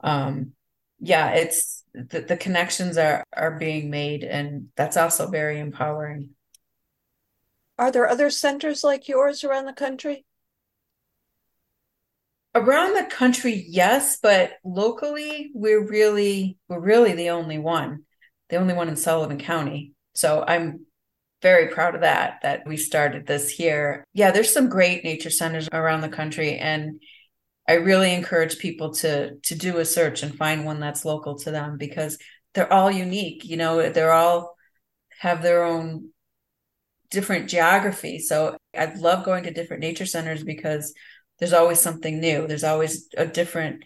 um, 0.00 0.52
yeah, 1.00 1.30
it's 1.30 1.84
the, 1.94 2.20
the 2.20 2.36
connections 2.36 2.98
are, 2.98 3.22
are 3.32 3.58
being 3.58 3.90
made, 3.90 4.24
and 4.24 4.68
that's 4.76 4.96
also 4.96 5.30
very 5.30 5.60
empowering. 5.60 6.30
Are 7.78 7.92
there 7.92 8.08
other 8.08 8.30
centers 8.30 8.82
like 8.82 9.08
yours 9.08 9.44
around 9.44 9.66
the 9.66 9.72
country? 9.72 10.24
Around 12.54 12.94
the 12.94 13.04
country 13.10 13.64
yes 13.68 14.18
but 14.22 14.52
locally 14.64 15.50
we're 15.54 15.84
really 15.84 16.56
we're 16.68 16.78
really 16.78 17.12
the 17.12 17.30
only 17.30 17.58
one 17.58 18.04
the 18.50 18.56
only 18.56 18.74
one 18.74 18.88
in 18.88 18.96
sullivan 18.96 19.38
county. 19.38 19.92
So 20.14 20.44
i'm 20.46 20.86
very 21.42 21.68
proud 21.68 21.94
of 21.94 22.00
that 22.02 22.38
that 22.42 22.66
we 22.66 22.78
started 22.78 23.26
this 23.26 23.50
here. 23.50 24.04
Yeah 24.14 24.30
there's 24.30 24.52
some 24.52 24.68
great 24.68 25.04
nature 25.04 25.30
centers 25.30 25.68
around 25.72 26.00
the 26.00 26.08
country 26.08 26.56
and 26.58 27.00
i 27.68 27.74
really 27.74 28.14
encourage 28.14 28.58
people 28.58 28.94
to 28.94 29.36
to 29.42 29.54
do 29.54 29.78
a 29.78 29.84
search 29.84 30.22
and 30.22 30.34
find 30.36 30.64
one 30.64 30.80
that's 30.80 31.04
local 31.04 31.36
to 31.40 31.50
them 31.50 31.76
because 31.76 32.18
they're 32.54 32.72
all 32.72 32.90
unique 32.90 33.44
you 33.44 33.56
know 33.56 33.90
they're 33.90 34.12
all 34.12 34.54
have 35.18 35.42
their 35.42 35.64
own 35.64 36.10
different 37.10 37.48
geography. 37.48 38.18
So 38.18 38.56
i 38.76 38.86
love 38.94 39.24
going 39.24 39.44
to 39.44 39.52
different 39.52 39.82
nature 39.82 40.06
centers 40.06 40.42
because 40.44 40.92
there's 41.44 41.52
always 41.52 41.78
something 41.78 42.20
new. 42.20 42.46
There's 42.46 42.64
always 42.64 43.06
a 43.18 43.26
different 43.26 43.84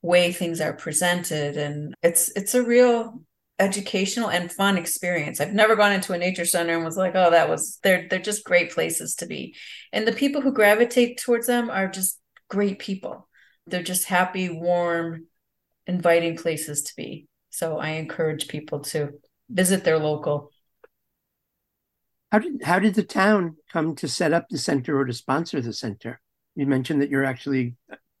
way 0.00 0.30
things 0.30 0.60
are 0.60 0.72
presented. 0.72 1.56
And 1.56 1.92
it's 2.04 2.28
it's 2.36 2.54
a 2.54 2.62
real 2.62 3.24
educational 3.58 4.30
and 4.30 4.52
fun 4.52 4.78
experience. 4.78 5.40
I've 5.40 5.52
never 5.52 5.74
gone 5.74 5.90
into 5.90 6.12
a 6.12 6.18
nature 6.18 6.44
center 6.44 6.76
and 6.76 6.84
was 6.84 6.96
like 6.96 7.16
oh 7.16 7.32
that 7.32 7.48
was 7.48 7.80
they're 7.82 8.06
they're 8.08 8.20
just 8.20 8.44
great 8.44 8.70
places 8.70 9.16
to 9.16 9.26
be. 9.26 9.56
And 9.92 10.06
the 10.06 10.12
people 10.12 10.40
who 10.40 10.52
gravitate 10.52 11.18
towards 11.18 11.48
them 11.48 11.68
are 11.68 11.88
just 11.88 12.20
great 12.48 12.78
people. 12.78 13.28
They're 13.66 13.82
just 13.82 14.04
happy 14.04 14.48
warm 14.48 15.26
inviting 15.88 16.36
places 16.36 16.82
to 16.84 16.92
be. 16.96 17.26
So 17.50 17.78
i 17.78 17.88
encourage 17.88 18.46
people 18.46 18.82
to 18.92 19.14
visit 19.48 19.82
their 19.82 19.98
local. 19.98 20.52
How 22.30 22.38
did 22.38 22.62
how 22.62 22.78
did 22.78 22.94
the 22.94 23.02
town 23.02 23.56
come 23.72 23.96
to 23.96 24.06
set 24.06 24.32
up 24.32 24.46
the 24.48 24.58
center 24.58 24.96
or 24.96 25.06
to 25.06 25.12
sponsor 25.12 25.60
the 25.60 25.72
center 25.72 26.20
you 26.56 26.66
mentioned 26.66 27.02
that 27.02 27.10
you're 27.10 27.24
actually 27.24 27.76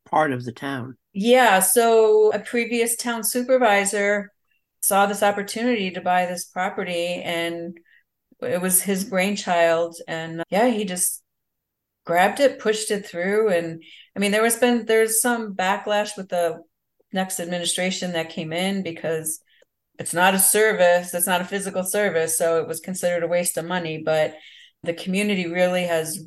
part 0.06 0.32
of 0.32 0.44
the 0.44 0.52
town. 0.52 0.96
Yeah. 1.12 1.60
So 1.60 2.32
a 2.32 2.38
previous 2.38 2.96
town 2.96 3.24
supervisor 3.24 4.32
saw 4.80 5.06
this 5.06 5.22
opportunity 5.22 5.90
to 5.90 6.00
buy 6.00 6.26
this 6.26 6.44
property 6.44 7.22
and 7.22 7.78
it 8.40 8.60
was 8.60 8.82
his 8.82 9.04
brainchild. 9.04 9.96
And 10.08 10.42
yeah, 10.50 10.68
he 10.68 10.84
just 10.84 11.22
grabbed 12.04 12.40
it, 12.40 12.58
pushed 12.58 12.90
it 12.90 13.06
through. 13.06 13.50
And 13.50 13.82
I 14.16 14.18
mean, 14.18 14.30
there 14.30 14.42
was 14.42 14.56
been, 14.56 14.86
there's 14.86 15.20
some 15.20 15.54
backlash 15.54 16.16
with 16.16 16.28
the 16.28 16.62
next 17.12 17.40
administration 17.40 18.12
that 18.12 18.30
came 18.30 18.52
in 18.52 18.82
because 18.82 19.40
it's 19.98 20.14
not 20.14 20.34
a 20.34 20.38
service, 20.38 21.12
it's 21.12 21.26
not 21.26 21.42
a 21.42 21.44
physical 21.44 21.84
service. 21.84 22.38
So 22.38 22.60
it 22.60 22.66
was 22.66 22.80
considered 22.80 23.22
a 23.22 23.28
waste 23.28 23.58
of 23.58 23.66
money. 23.66 24.02
But 24.02 24.36
the 24.82 24.94
community 24.94 25.46
really 25.46 25.84
has 25.84 26.24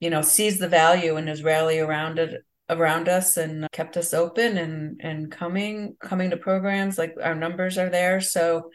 you 0.00 0.10
know 0.10 0.22
sees 0.22 0.58
the 0.58 0.68
value 0.68 1.16
and 1.16 1.28
has 1.28 1.42
rally 1.42 1.78
around 1.78 2.18
it 2.18 2.44
around 2.70 3.08
us 3.08 3.36
and 3.36 3.66
kept 3.72 3.96
us 3.96 4.14
open 4.14 4.56
and 4.56 5.00
and 5.02 5.30
coming 5.30 5.96
coming 6.00 6.30
to 6.30 6.36
programs. 6.36 6.96
Like 6.96 7.14
our 7.22 7.34
numbers 7.34 7.76
are 7.76 7.90
there. 7.90 8.20
So 8.20 8.70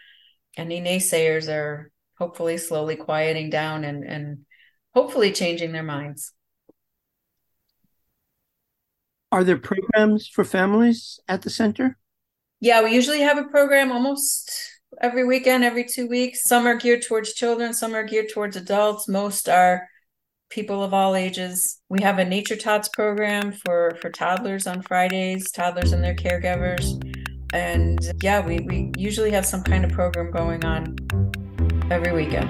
any 0.58 0.82
naysayers 0.82 1.50
are 1.50 1.92
hopefully 2.18 2.58
slowly 2.58 2.96
quieting 2.96 3.50
down 3.50 3.84
and 3.84 4.04
and 4.04 4.46
hopefully 4.94 5.32
changing 5.32 5.72
their 5.72 5.84
minds. 5.84 6.34
Are 9.32 9.44
there 9.44 9.58
programs 9.58 10.28
for 10.28 10.44
families 10.44 11.20
at 11.28 11.42
the 11.42 11.50
center? 11.50 11.98
Yeah 12.60 12.84
we 12.84 12.94
usually 12.94 13.22
have 13.22 13.38
a 13.38 13.46
program 13.46 13.92
almost 13.92 14.52
every 15.02 15.26
weekend 15.26 15.64
every 15.64 15.86
two 15.86 16.08
weeks. 16.08 16.44
Some 16.44 16.68
are 16.68 16.76
geared 16.76 17.02
towards 17.02 17.34
children 17.34 17.74
some 17.74 17.96
are 17.96 18.04
geared 18.04 18.30
towards 18.34 18.58
adults. 18.58 19.08
Most 19.08 19.48
are 19.48 19.88
people 20.50 20.84
of 20.84 20.94
all 20.94 21.16
ages. 21.16 21.82
We 21.90 22.02
have 22.02 22.20
a 22.20 22.26
Nature 22.26 22.56
Tots 22.56 22.90
program 22.90 23.52
for 23.52 23.98
for 24.02 24.10
toddlers 24.10 24.68
on 24.68 24.82
Fridays, 24.82 25.52
toddlers 25.52 25.92
and 25.92 26.04
their 26.04 26.16
caregivers. 26.16 27.02
And 27.54 28.00
yeah, 28.22 28.46
we, 28.46 28.60
we 28.60 28.92
usually 28.98 29.32
have 29.32 29.46
some 29.46 29.64
kind 29.64 29.86
of 29.86 29.92
program 29.92 30.32
going 30.32 30.66
on 30.66 30.96
every 31.90 32.12
weekend. 32.12 32.50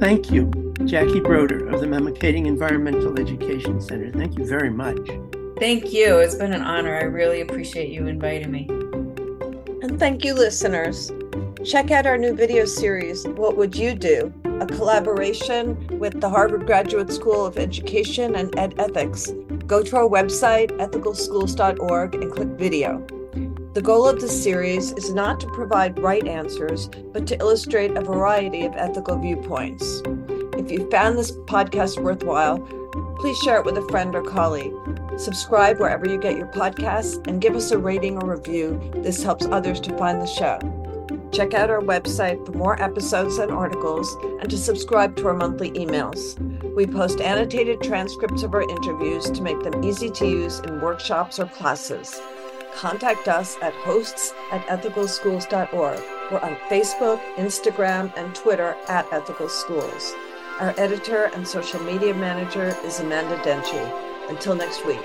Thank 0.00 0.32
you, 0.32 0.50
Jackie 0.84 1.20
Broder 1.20 1.68
of 1.68 1.80
the 1.80 1.86
Mamakating 1.86 2.46
Environmental 2.46 3.18
Education 3.20 3.80
Center. 3.80 4.10
Thank 4.10 4.36
you 4.36 4.44
very 4.44 4.70
much. 4.70 4.98
Thank 5.60 5.92
you. 5.92 6.18
It's 6.18 6.34
been 6.34 6.52
an 6.52 6.62
honor. 6.62 6.96
I 6.96 7.04
really 7.04 7.40
appreciate 7.42 7.90
you 7.90 8.08
inviting 8.08 8.50
me. 8.50 8.66
And 9.82 10.00
thank 10.00 10.24
you, 10.24 10.34
listeners. 10.34 11.12
Check 11.64 11.92
out 11.92 12.06
our 12.06 12.18
new 12.18 12.34
video 12.34 12.64
series, 12.64 13.24
What 13.28 13.56
Would 13.56 13.76
You 13.76 13.94
Do? 13.94 14.34
A 14.62 14.66
collaboration 14.66 15.98
with 15.98 16.20
the 16.20 16.28
Harvard 16.28 16.66
Graduate 16.66 17.12
School 17.12 17.44
of 17.44 17.58
Education 17.58 18.36
and 18.36 18.56
Ed 18.56 18.74
Ethics. 18.78 19.32
Go 19.66 19.82
to 19.82 19.96
our 19.96 20.08
website, 20.08 20.70
ethicalschools.org, 20.78 22.14
and 22.14 22.32
click 22.32 22.48
video. 22.50 23.04
The 23.74 23.82
goal 23.82 24.06
of 24.06 24.20
this 24.20 24.40
series 24.40 24.92
is 24.92 25.12
not 25.12 25.40
to 25.40 25.48
provide 25.48 25.98
right 25.98 26.24
answers, 26.28 26.88
but 27.12 27.26
to 27.26 27.38
illustrate 27.40 27.96
a 27.96 28.02
variety 28.02 28.64
of 28.64 28.74
ethical 28.76 29.18
viewpoints. 29.18 30.02
If 30.56 30.70
you 30.70 30.88
found 30.90 31.18
this 31.18 31.32
podcast 31.32 32.00
worthwhile, 32.00 32.60
please 33.18 33.38
share 33.38 33.58
it 33.58 33.64
with 33.64 33.78
a 33.78 33.88
friend 33.88 34.14
or 34.14 34.22
colleague. 34.22 34.74
Subscribe 35.16 35.80
wherever 35.80 36.08
you 36.08 36.18
get 36.18 36.36
your 36.36 36.48
podcasts 36.48 37.26
and 37.26 37.40
give 37.40 37.56
us 37.56 37.72
a 37.72 37.78
rating 37.78 38.22
or 38.22 38.30
review. 38.36 38.80
This 38.96 39.24
helps 39.24 39.46
others 39.46 39.80
to 39.80 39.98
find 39.98 40.20
the 40.20 40.26
show. 40.26 40.81
Check 41.32 41.54
out 41.54 41.70
our 41.70 41.80
website 41.80 42.44
for 42.44 42.52
more 42.52 42.80
episodes 42.80 43.38
and 43.38 43.50
articles 43.50 44.16
and 44.40 44.50
to 44.50 44.58
subscribe 44.58 45.16
to 45.16 45.28
our 45.28 45.34
monthly 45.34 45.70
emails. 45.70 46.38
We 46.74 46.86
post 46.86 47.22
annotated 47.22 47.80
transcripts 47.80 48.42
of 48.42 48.52
our 48.52 48.68
interviews 48.68 49.30
to 49.30 49.42
make 49.42 49.60
them 49.60 49.82
easy 49.82 50.10
to 50.10 50.26
use 50.26 50.60
in 50.60 50.82
workshops 50.82 51.38
or 51.38 51.46
classes. 51.46 52.20
Contact 52.74 53.28
us 53.28 53.56
at 53.62 53.72
hosts 53.74 54.34
at 54.50 54.66
ethicalschools.org. 54.66 56.00
We're 56.30 56.38
on 56.38 56.56
Facebook, 56.70 57.20
Instagram, 57.36 58.12
and 58.16 58.34
Twitter 58.34 58.76
at 58.88 59.10
Ethical 59.10 59.48
Schools. 59.48 60.12
Our 60.60 60.74
editor 60.76 61.30
and 61.34 61.48
social 61.48 61.80
media 61.80 62.12
manager 62.14 62.76
is 62.84 63.00
Amanda 63.00 63.36
Denchi. 63.38 64.28
Until 64.28 64.54
next 64.54 64.84
week. 64.86 65.00